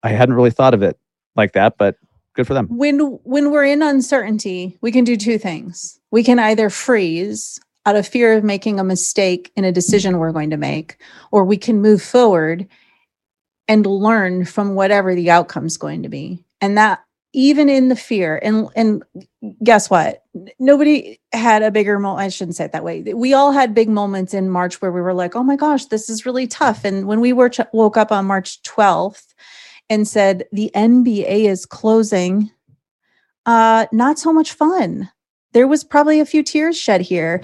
[0.04, 0.98] i hadn't really thought of it
[1.36, 1.96] like that but
[2.34, 2.68] good for them.
[2.70, 6.00] When when we're in uncertainty we can do two things.
[6.12, 10.32] We can either freeze out of fear of making a mistake in a decision we're
[10.32, 10.98] going to make
[11.32, 12.68] or we can move forward
[13.68, 16.46] and learn from whatever the outcome's going to be.
[16.62, 19.04] And that even in the fear and and
[19.64, 20.24] guess what?
[20.60, 23.02] Nobody had a bigger moment i shouldn't say it that way.
[23.02, 26.10] We all had big moments in march where we were like oh my gosh this
[26.10, 26.86] is really tough.
[26.86, 29.34] And when we were ch- woke up on march 12th
[29.90, 32.52] and said the nba is closing.
[33.46, 35.10] Uh not so much fun.
[35.54, 37.44] There was probably a few tears shed here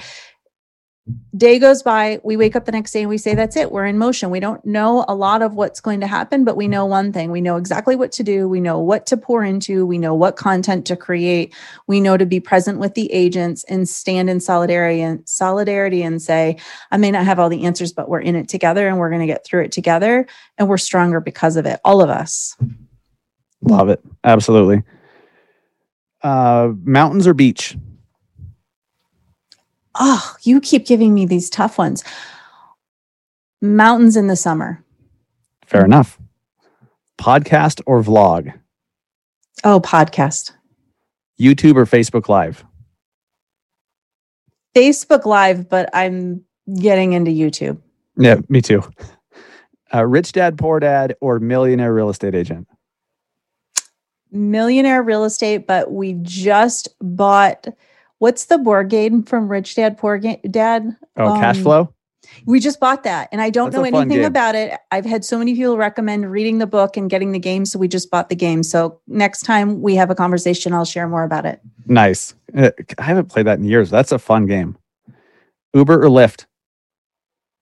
[1.38, 3.86] day goes by we wake up the next day and we say that's it we're
[3.86, 4.30] in motion.
[4.30, 7.32] We don't know a lot of what's going to happen but we know one thing.
[7.32, 8.48] We know exactly what to do.
[8.48, 9.86] We know what to pour into.
[9.86, 11.56] We know what content to create.
[11.88, 16.22] We know to be present with the agents and stand in solidarity and solidarity and
[16.22, 16.58] say
[16.92, 19.22] i may not have all the answers but we're in it together and we're going
[19.22, 21.80] to get through it together and we're stronger because of it.
[21.86, 22.58] All of us.
[23.62, 24.02] Love it.
[24.24, 24.84] Absolutely.
[26.22, 27.78] Uh mountains or beach
[30.00, 32.04] oh you keep giving me these tough ones.
[33.62, 34.84] Mountains in the summer.
[35.66, 36.20] Fair enough.
[37.20, 38.54] Podcast or vlog?
[39.64, 40.52] Oh podcast.
[41.40, 42.66] Youtube or facebook live?
[44.76, 46.44] Facebook live but i'm
[46.80, 47.80] getting into youtube.
[48.18, 48.84] Yeah me too.
[49.92, 52.68] Uh, rich dad poor dad or millionaire real estate agent?
[54.32, 57.68] Millionaire real estate, but we just bought
[58.20, 60.96] what's the board game from Rich Dad Poor Ga- Dad?
[61.18, 61.94] oh cash Um, flow
[62.46, 64.80] We just bought that and I don't That's know anything about it.
[64.92, 67.66] I've had so many people recommend reading the book and getting the game.
[67.66, 68.62] So we just bought the game.
[68.64, 71.60] So next time we have a conversation, I'll share more about it.
[71.88, 74.76] nice Uh, i haven't played that in years that's a fun game
[75.74, 76.46] uber or lyft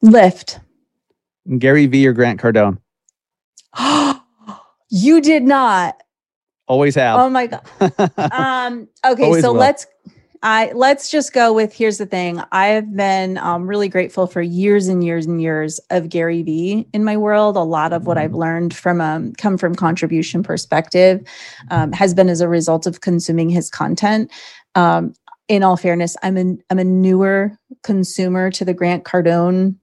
[0.02, 0.60] Lift.
[1.60, 2.78] gary vee or grant cardone
[4.90, 6.02] you did not.
[6.68, 7.62] always have Oh my God.
[8.32, 9.60] um okay Always so will.
[9.60, 9.88] let's
[10.44, 12.42] i let's just go with here's the thing.
[12.52, 16.88] I have been um, really grateful for years and years and years of gary vee
[16.94, 17.58] in my world.
[17.58, 21.22] A lot of what i've learned from um, come from contribution perspective
[21.72, 24.32] um, has been as a result of consuming his content.
[24.76, 25.14] Um,
[25.48, 29.78] in all fairness i'm a, I'm a newer consumer to the grant cardone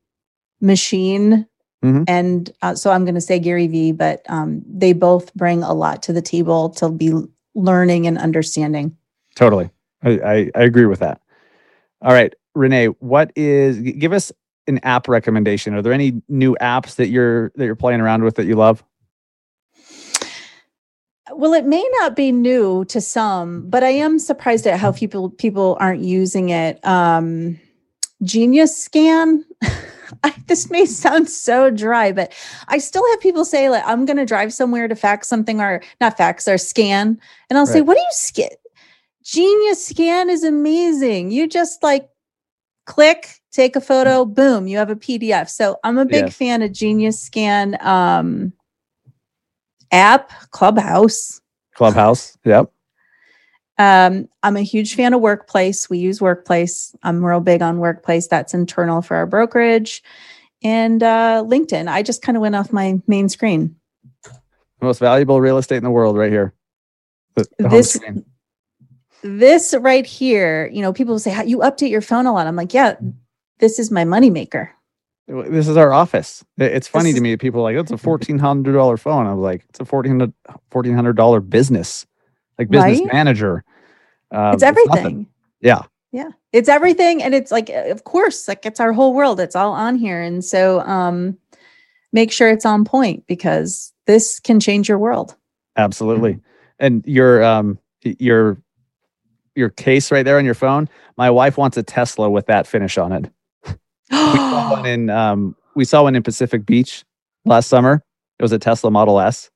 [0.60, 1.46] machine
[1.82, 2.04] Mhm.
[2.08, 5.72] and uh, so i'm going to say gary vee but um, they both bring a
[5.74, 7.12] lot to the table to be
[7.54, 8.96] learning and understanding.
[9.36, 9.70] Totally.
[10.04, 11.20] I, I, I agree with that.
[12.02, 14.30] All right, Renee, what is give us
[14.66, 15.74] an app recommendation?
[15.74, 18.84] Are there any new apps that you're that you're playing around with that you love?
[21.32, 25.30] well it may not be new to some but i am surprised at how people
[25.30, 27.58] people aren't using it um
[28.22, 29.44] genius scan
[30.22, 32.32] I, this may sound so dry but
[32.68, 35.82] i still have people say like i'm going to drive somewhere to fax something or
[36.00, 38.50] not fax or scan and i'll say what do you scan
[39.24, 42.08] genius scan is amazing you just like
[42.86, 46.36] click take a photo boom you have a pdf so i'm a big Yes.
[46.36, 48.52] fan of genius scan um
[49.92, 51.40] app clubhouse
[51.74, 52.38] Clubhouse.
[52.44, 52.70] Yep.
[53.78, 55.90] um, I'm a huge fan of Workplace.
[55.90, 56.94] We use Workplace.
[57.02, 58.28] I'm real big on Workplace.
[58.28, 60.02] That's internal for our brokerage.
[60.62, 61.88] And uh, LinkedIn.
[61.88, 63.74] I just kind of went off my main screen.
[64.80, 66.54] Most valuable real estate in the world, right here.
[67.34, 67.98] The, the This.
[69.24, 72.56] This right here, you know, people say, "How you update your phone a lot?" I'm
[72.56, 72.96] like, "Yeah,
[73.58, 74.68] this is my moneymaker."
[75.26, 76.44] This is our office.
[76.58, 77.36] It's funny This to me.
[77.38, 79.26] People are like, it's a fourteen hundred dollar phone.
[79.26, 80.32] I was like, it's a fourteen
[80.70, 82.06] fourteen hundred dollar business,
[82.58, 83.12] like business Right?
[83.12, 83.64] manager.
[84.30, 85.26] Uh, it's everything.
[85.60, 85.82] Yeah.
[86.12, 86.30] Yeah.
[86.52, 87.22] It's everything.
[87.22, 89.40] And it's like, of course, like it's our whole world.
[89.40, 90.20] It's all on here.
[90.20, 91.38] And so um
[92.12, 95.34] make sure it's on point because this can change your world.
[95.76, 96.38] Absolutely.
[96.78, 98.58] And your um your
[99.54, 100.88] your case right there on your phone.
[101.16, 103.30] My wife wants a Tesla with that finish on it.
[104.10, 107.04] We saw one in um we saw one in Pacific Beach
[107.44, 108.02] last summer.
[108.38, 109.50] It was a Tesla Model S.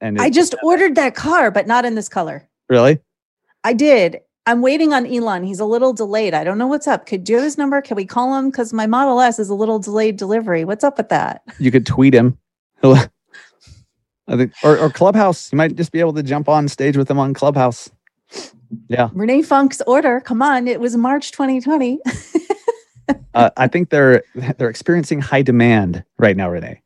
[0.00, 2.48] And I just ordered that car, but not in this color.
[2.68, 3.00] really
[3.64, 4.20] I did.
[4.46, 5.44] I'm waiting on Elon.
[5.44, 6.32] He's a little delayed.
[6.32, 7.04] I don't know what's up.
[7.06, 7.82] Could you have his number?
[7.82, 8.50] Can we call him?
[8.50, 10.64] Because my Model S is a little delayed delivery.
[10.64, 11.42] What's up with that?
[11.58, 12.38] you could tweet him.
[12.82, 15.52] I think or, or Clubhouse.
[15.52, 17.90] You might just be able to jump on stage with him on Clubhouse.
[19.12, 20.20] Renee Funk's order.
[20.20, 20.68] Come on.
[20.68, 22.00] It was March 2020.
[23.34, 24.22] Uh, I think they're
[24.58, 26.82] they're experiencing high demand right now, Renee.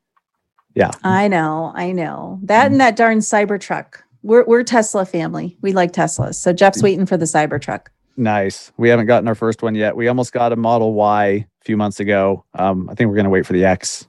[0.75, 0.91] Yeah.
[1.03, 1.73] I know.
[1.75, 2.39] I know.
[2.43, 3.97] That and that darn Cybertruck.
[4.23, 5.57] We're, we're Tesla family.
[5.61, 6.35] We like Teslas.
[6.35, 7.87] So Jeff's waiting for the Cybertruck.
[8.17, 8.73] Nice.
[8.77, 9.97] We haven't gotten our first one yet.
[9.97, 12.45] We almost got a Model Y a few months ago.
[12.55, 14.07] Um, I think we're gonna wait for the X,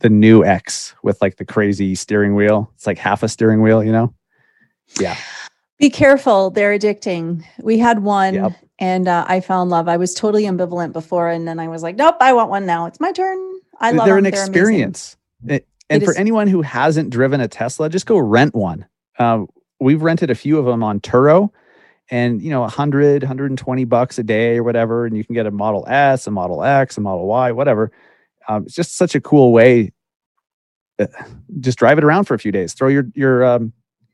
[0.00, 2.70] the new X with like the crazy steering wheel.
[2.74, 4.14] It's like half a steering wheel, you know.
[5.00, 5.16] Yeah.
[5.82, 6.50] Be careful.
[6.50, 7.44] They're addicting.
[7.60, 8.52] We had one Yep.
[8.78, 9.88] and uh, I fell in love.
[9.88, 11.28] I was totally ambivalent before.
[11.28, 12.86] And then I was like, nope, I want one now.
[12.86, 13.36] It's my turn.
[13.80, 14.26] I love they're them.
[14.26, 15.16] an They're experience.
[15.48, 18.86] It- and It for is- anyone who hasn't driven a Tesla, just go rent one.
[19.18, 19.44] Uh,
[19.80, 21.50] we've rented a few of them on Turo
[22.12, 25.04] and, you know, 100, 120 bucks a day or whatever.
[25.04, 27.90] And you can get a Model S, a Model X, a Model Y, whatever.
[28.46, 29.90] Um, it's just such a cool way.
[31.00, 31.06] uh,
[31.58, 32.72] Just drive it around for a few days.
[32.72, 33.72] Throw your, your um,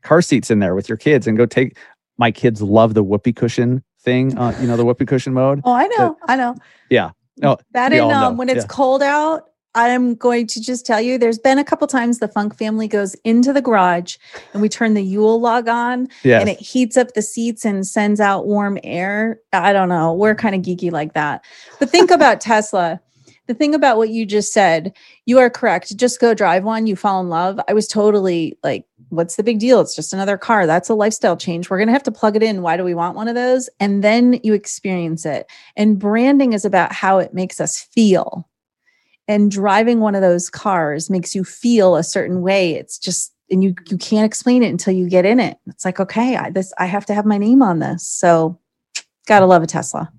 [0.09, 1.77] car seats in there with your kids and go take.
[2.17, 5.61] My kids love the whoopee cushion thing, uh, you know, the whoopee cushion mode.
[5.65, 6.17] Oh, I know.
[6.27, 6.57] I know.
[6.89, 7.11] Yeah.
[7.37, 8.69] No, That and um, when it's Yeah.
[8.69, 9.45] cold out,
[9.75, 13.15] I'm going to just tell you there's been a couple times the Funk family goes
[13.23, 14.17] into the garage
[14.53, 16.41] and we turn the Yule log on Yeah.
[16.41, 19.39] and it heats up the seats and sends out warm air.
[19.53, 20.15] I don't know.
[20.15, 21.45] We're kind of geeky like that.
[21.79, 23.01] But think about Tesla.
[23.49, 24.95] The thing about what you just said,
[25.25, 25.97] you are correct.
[25.97, 27.59] Just go drive one, you fall in love.
[27.67, 29.81] I was totally like, what's the big deal?
[29.81, 30.67] It's just another car.
[30.67, 31.71] That's a lifestyle change.
[31.71, 32.61] We're going to have to plug it in.
[32.61, 33.71] Why do we want one of those?
[33.81, 35.51] And then you experience it.
[35.77, 38.47] And branding is about how it makes us feel.
[39.27, 42.75] And driving one of those cars makes you feel a certain way.
[42.75, 45.59] It's just and you you can't explain it until you get in it.
[45.67, 48.07] It's like, okay, I this I have to have my name on this.
[48.07, 48.59] So
[49.27, 50.11] gotta love a Tesla.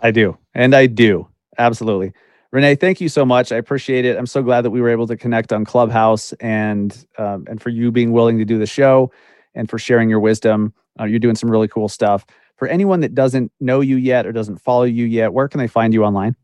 [0.00, 0.36] I do.
[0.54, 1.28] And I do.
[1.58, 2.12] Absolutely.
[2.50, 3.52] Renee, thank you so much.
[3.52, 4.16] I appreciate it.
[4.16, 7.68] I'm so glad that we were able to connect on Clubhouse and um, and for
[7.68, 9.12] you being willing to do the show
[9.54, 10.72] and for sharing your wisdom.
[10.98, 12.24] Uh, you're doing some really cool stuff.
[12.56, 15.68] For anyone that doesn't know you yet or doesn't follow you yet, where can they
[15.68, 16.34] find you online?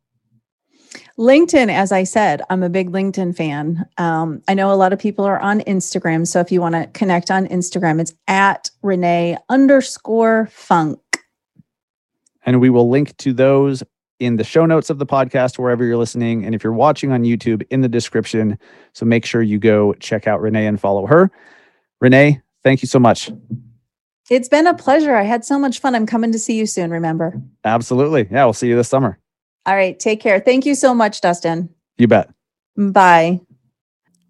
[1.19, 3.87] LinkedIn, as I said, I'm a big LinkedIn fan.
[3.99, 6.27] Um, I know a lot of people are on Instagram.
[6.27, 11.01] So if you want to connect on Instagram, it's at Renee underscore funk.
[12.45, 13.83] And we will link to those
[14.21, 16.45] in the show notes of the podcast, wherever you're listening.
[16.45, 18.59] And if you're watching on YouTube, in the description.
[18.93, 21.31] So make sure you go check out Renee and follow her.
[22.01, 23.31] Renee, thank you so much.
[24.31, 25.15] It's been a pleasure.
[25.15, 25.95] I had so much fun.
[25.95, 27.41] I'm coming to see you soon, remember?
[27.65, 28.27] Absolutely.
[28.31, 29.19] Yeah, we'll see you this summer.
[29.67, 29.99] All right.
[29.99, 30.41] Take care.
[30.41, 31.69] Thank you so much, Dustin.
[31.99, 32.31] You bet.
[32.77, 33.41] Bye.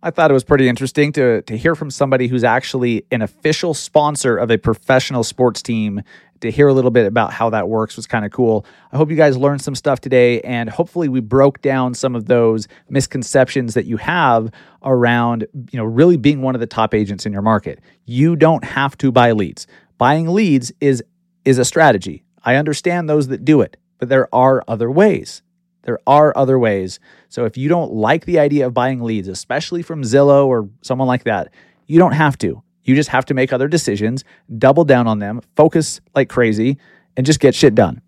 [0.05, 3.73] I thought it was pretty interesting to to hear from somebody who's actually an official
[3.73, 6.03] sponsor of a professional sports team.
[6.41, 8.67] To hear a little bit about how that works was kind of cool.
[8.93, 12.27] I hope you guys learned some stuff today, and hopefully we broke down some of
[12.27, 14.51] those misconceptions that you have
[14.83, 17.81] around you know really being one of the top agents in your market.
[18.05, 19.67] You don't have to buy leads.
[19.97, 21.03] Buying leads is
[21.47, 22.25] is a strategy.
[22.45, 25.41] I understand those that do it, but there are other ways.
[25.85, 26.99] There are other ways.
[27.29, 31.09] So if you don't like the idea of buying leads, especially from Zillow or someone
[31.09, 31.53] like that,
[31.87, 32.63] you don't have to.
[32.83, 34.25] You just have to make other decisions,
[34.59, 36.79] double down on them, focus like crazy,
[37.17, 38.03] and just get shit done.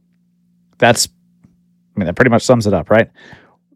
[0.78, 1.08] That's,
[1.96, 3.10] I mean, that pretty much sums it up, right?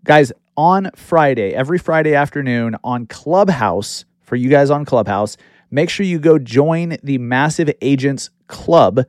[0.05, 5.37] Guys, on Friday, every Friday afternoon on Clubhouse, for you guys on Clubhouse,
[5.71, 9.01] make sure you go join the Massive Agents Club.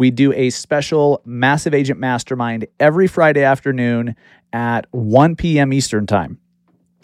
[0.00, 4.16] We do a special Massive Agent Mastermind every Friday afternoon
[4.50, 5.74] at 1 p.m.
[5.74, 6.38] Eastern Time.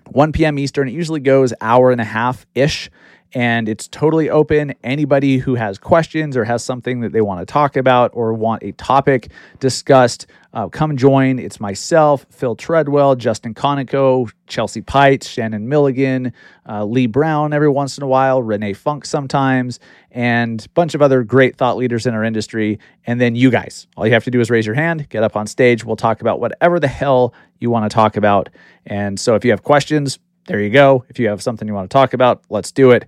[0.07, 0.59] 1 p.m.
[0.59, 0.89] Eastern.
[0.89, 2.91] It usually goes hour and a half ish.
[3.35, 4.73] and it's totally open.
[4.83, 8.63] Anybody who has questions or has something that they want to talk about or want
[8.63, 10.27] a topic discussed,
[10.57, 11.39] uh, come join.
[11.39, 16.33] It's myself, Phil Treadwell, Justin Conico, Chelsea Peitz, Shannon Milligan,
[16.67, 19.79] uh, Lee Brown every once in a while, Renee Funk sometimes,
[20.11, 22.79] and a bunch of other great thought leaders in our industry.
[23.07, 25.37] And then you guys, all you have to do is raise your hand, get up
[25.37, 25.85] on stage.
[25.85, 28.49] We'll talk about whatever the hell you want to talk about.
[28.87, 31.05] And so if you have questions, there you go.
[31.11, 33.05] If you have something you want to talk about, let's do it.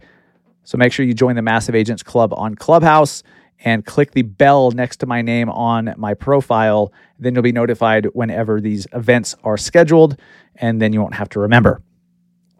[0.64, 3.22] So make sure you join the Massive Agents Club on Clubhouse
[3.64, 6.92] and click the bell next to my name on my profile.
[7.18, 10.18] Then you'll be notified whenever these events are scheduled,
[10.56, 11.82] and then you won't have to remember.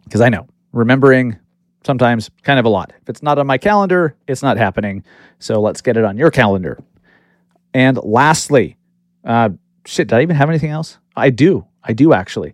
[0.03, 1.37] Because I know remembering
[1.85, 2.93] sometimes kind of a lot.
[3.01, 5.03] If it's not on my calendar, it's not happening.
[5.39, 6.79] So let's get it on your calendar.
[7.73, 8.77] And lastly,
[9.23, 9.49] uh,
[9.85, 10.97] shit, did I even have anything else?
[11.15, 11.65] I do.
[11.83, 12.53] I do actually.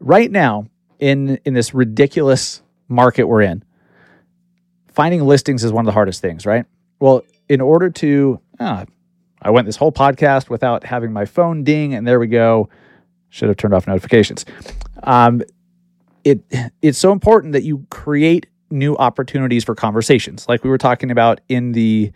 [0.00, 0.66] Right now,
[0.98, 3.64] in in this ridiculous market we're in,
[4.88, 6.64] finding listings is one of the hardest things, right?
[7.00, 8.84] Well, in order to, ah,
[9.42, 12.68] I went this whole podcast without having my phone ding, and there we go.
[13.28, 14.44] Should have turned off notifications.
[15.02, 15.42] Um,
[16.24, 16.40] it
[16.80, 21.40] it's so important that you create new opportunities for conversations, like we were talking about
[21.48, 22.12] in the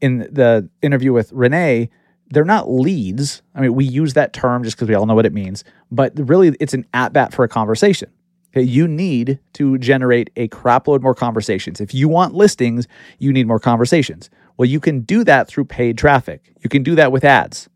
[0.00, 1.90] in the interview with Renee.
[2.30, 3.42] They're not leads.
[3.54, 6.12] I mean, we use that term just because we all know what it means, but
[6.16, 8.10] really, it's an at bat for a conversation.
[8.52, 11.80] Okay, you need to generate a crapload more conversations.
[11.80, 12.86] If you want listings,
[13.18, 14.30] you need more conversations.
[14.56, 16.54] Well, you can do that through paid traffic.
[16.62, 17.68] You can do that with ads.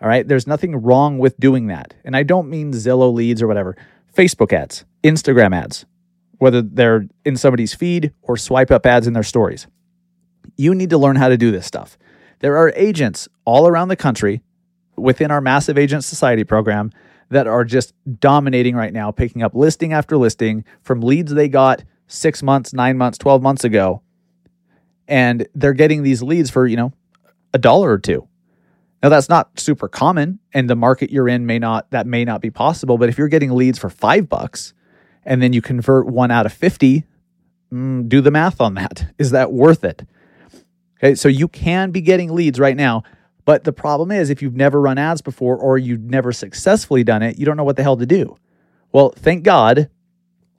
[0.00, 1.94] All right, there's nothing wrong with doing that.
[2.04, 3.76] And I don't mean Zillow leads or whatever.
[4.16, 5.86] Facebook ads, Instagram ads,
[6.38, 9.66] whether they're in somebody's feed or swipe up ads in their stories.
[10.56, 11.98] You need to learn how to do this stuff.
[12.40, 14.42] There are agents all around the country
[14.96, 16.92] within our Massive Agent Society program
[17.30, 21.84] that are just dominating right now, picking up listing after listing from leads they got
[22.06, 24.02] six months, nine months, 12 months ago.
[25.08, 26.92] And they're getting these leads for, you know,
[27.52, 28.28] a dollar or two.
[29.02, 32.40] Now that's not super common and the market you're in may not that may not
[32.40, 34.74] be possible, but if you're getting leads for 5 bucks
[35.24, 37.04] and then you convert 1 out of 50,
[37.72, 39.12] mm, do the math on that.
[39.18, 40.04] Is that worth it?
[40.98, 43.04] Okay, so you can be getting leads right now
[43.48, 47.22] but the problem is, if you've never run ads before or you've never successfully done
[47.22, 48.36] it, you don't know what the hell to do.
[48.92, 49.88] Well, thank God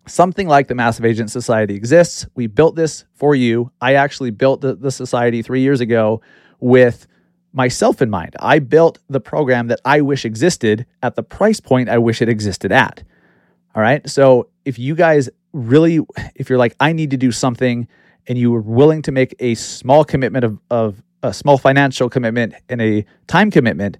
[0.09, 2.25] something like the Massive Agent Society exists.
[2.35, 3.71] We built this for you.
[3.81, 6.21] I actually built the, the society three years ago
[6.59, 7.07] with
[7.53, 8.35] myself in mind.
[8.39, 12.29] I built the program that I wish existed at the price point I wish it
[12.29, 13.03] existed at.
[13.75, 14.07] All right.
[14.09, 15.99] So if you guys really,
[16.35, 17.87] if you're like, I need to do something
[18.27, 22.53] and you were willing to make a small commitment of, of a small financial commitment
[22.69, 23.97] and a time commitment,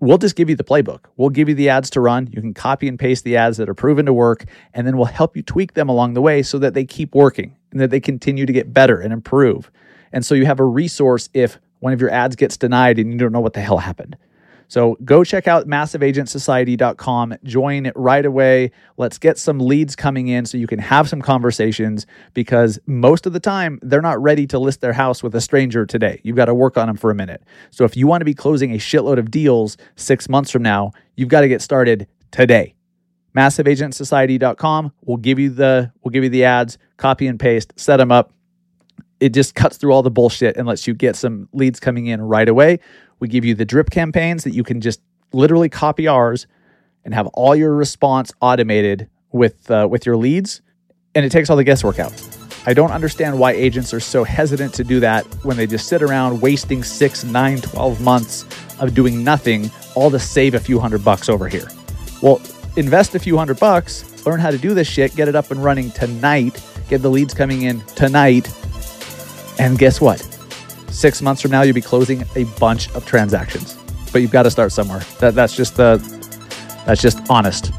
[0.00, 1.06] we'll just give you the playbook.
[1.16, 2.28] We'll give you the ads to run.
[2.32, 4.44] You can copy and paste the ads that are proven to work,
[4.74, 7.56] and then we'll help you tweak them along the way so that they keep working
[7.70, 9.70] and that they continue to get better and improve.
[10.12, 13.18] And so you have a resource if one of your ads gets denied and you
[13.18, 14.16] don't know what the hell happened.
[14.68, 17.34] So go check out massiveagentsociety.com.
[17.42, 18.70] Join it right away.
[18.98, 23.32] Let's get some leads coming in so you can have some conversations because most of
[23.32, 26.20] the time they're not ready to list their house with a stranger today.
[26.22, 27.42] You've got to work on them for a minute.
[27.70, 30.92] So if you want to be closing a shitload of deals six months from now,
[31.16, 32.74] you've got to get started today.
[33.34, 34.92] MassiveAgentSociety.com.
[35.04, 38.32] We'll give you the we'll give you the ads, copy and paste, set them up.
[39.20, 42.20] It just cuts through all the bullshit and lets you get some leads coming in
[42.20, 42.78] right away.
[43.20, 45.00] We give you the drip campaigns that you can just
[45.32, 46.46] literally copy ours
[47.04, 50.62] and have all your response automated with uh, with your leads,
[51.14, 52.12] and it takes all the guesswork out.
[52.66, 56.02] I don't understand why agents are so hesitant to do that when they just sit
[56.02, 58.44] around wasting six, nine, 12 months
[58.78, 61.66] of doing nothing, all to save a few hundred bucks over here.
[62.20, 62.42] Well,
[62.76, 65.62] invest a few hundred bucks, learn how to do this shit, get it up and
[65.64, 68.52] running tonight, get the leads coming in tonight,
[69.58, 70.37] and guess what?
[70.90, 73.76] Six months from now, you'll be closing a bunch of transactions.
[74.12, 75.00] But you've got to start somewhere.
[75.20, 75.96] That, that's just the
[76.86, 77.72] that's just honest.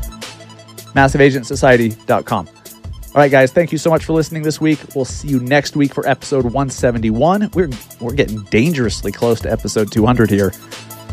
[0.93, 2.47] MassiveAgentSociety.com.
[2.47, 4.79] All right, guys, thank you so much for listening this week.
[4.93, 7.49] We'll see you next week for episode 171.
[7.53, 7.69] We're
[7.99, 10.53] we're getting dangerously close to episode 200 here.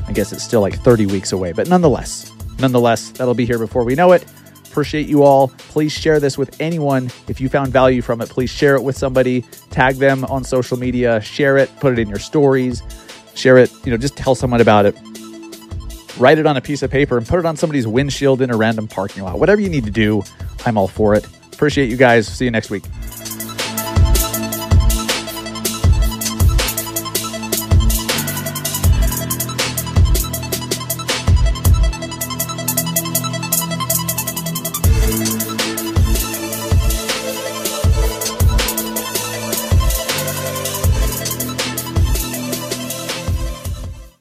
[0.06, 3.82] I guess it's still like 30 weeks away, but nonetheless, nonetheless, that'll be here before
[3.82, 4.24] we know it.
[4.76, 5.48] Appreciate you all.
[5.56, 7.06] Please share this with anyone.
[7.28, 9.40] If you found value from it, please share it with somebody.
[9.70, 11.18] Tag them on social media.
[11.22, 11.74] Share it.
[11.80, 12.82] Put it in your stories.
[13.34, 13.72] Share it.
[13.86, 14.94] You know, just tell someone about it.
[16.18, 18.56] Write it on a piece of paper and put it on somebody's windshield in a
[18.58, 19.38] random parking lot.
[19.38, 20.22] Whatever you need to do,
[20.66, 21.26] I'm all for it.
[21.54, 22.28] Appreciate you guys.
[22.28, 22.84] See you next week.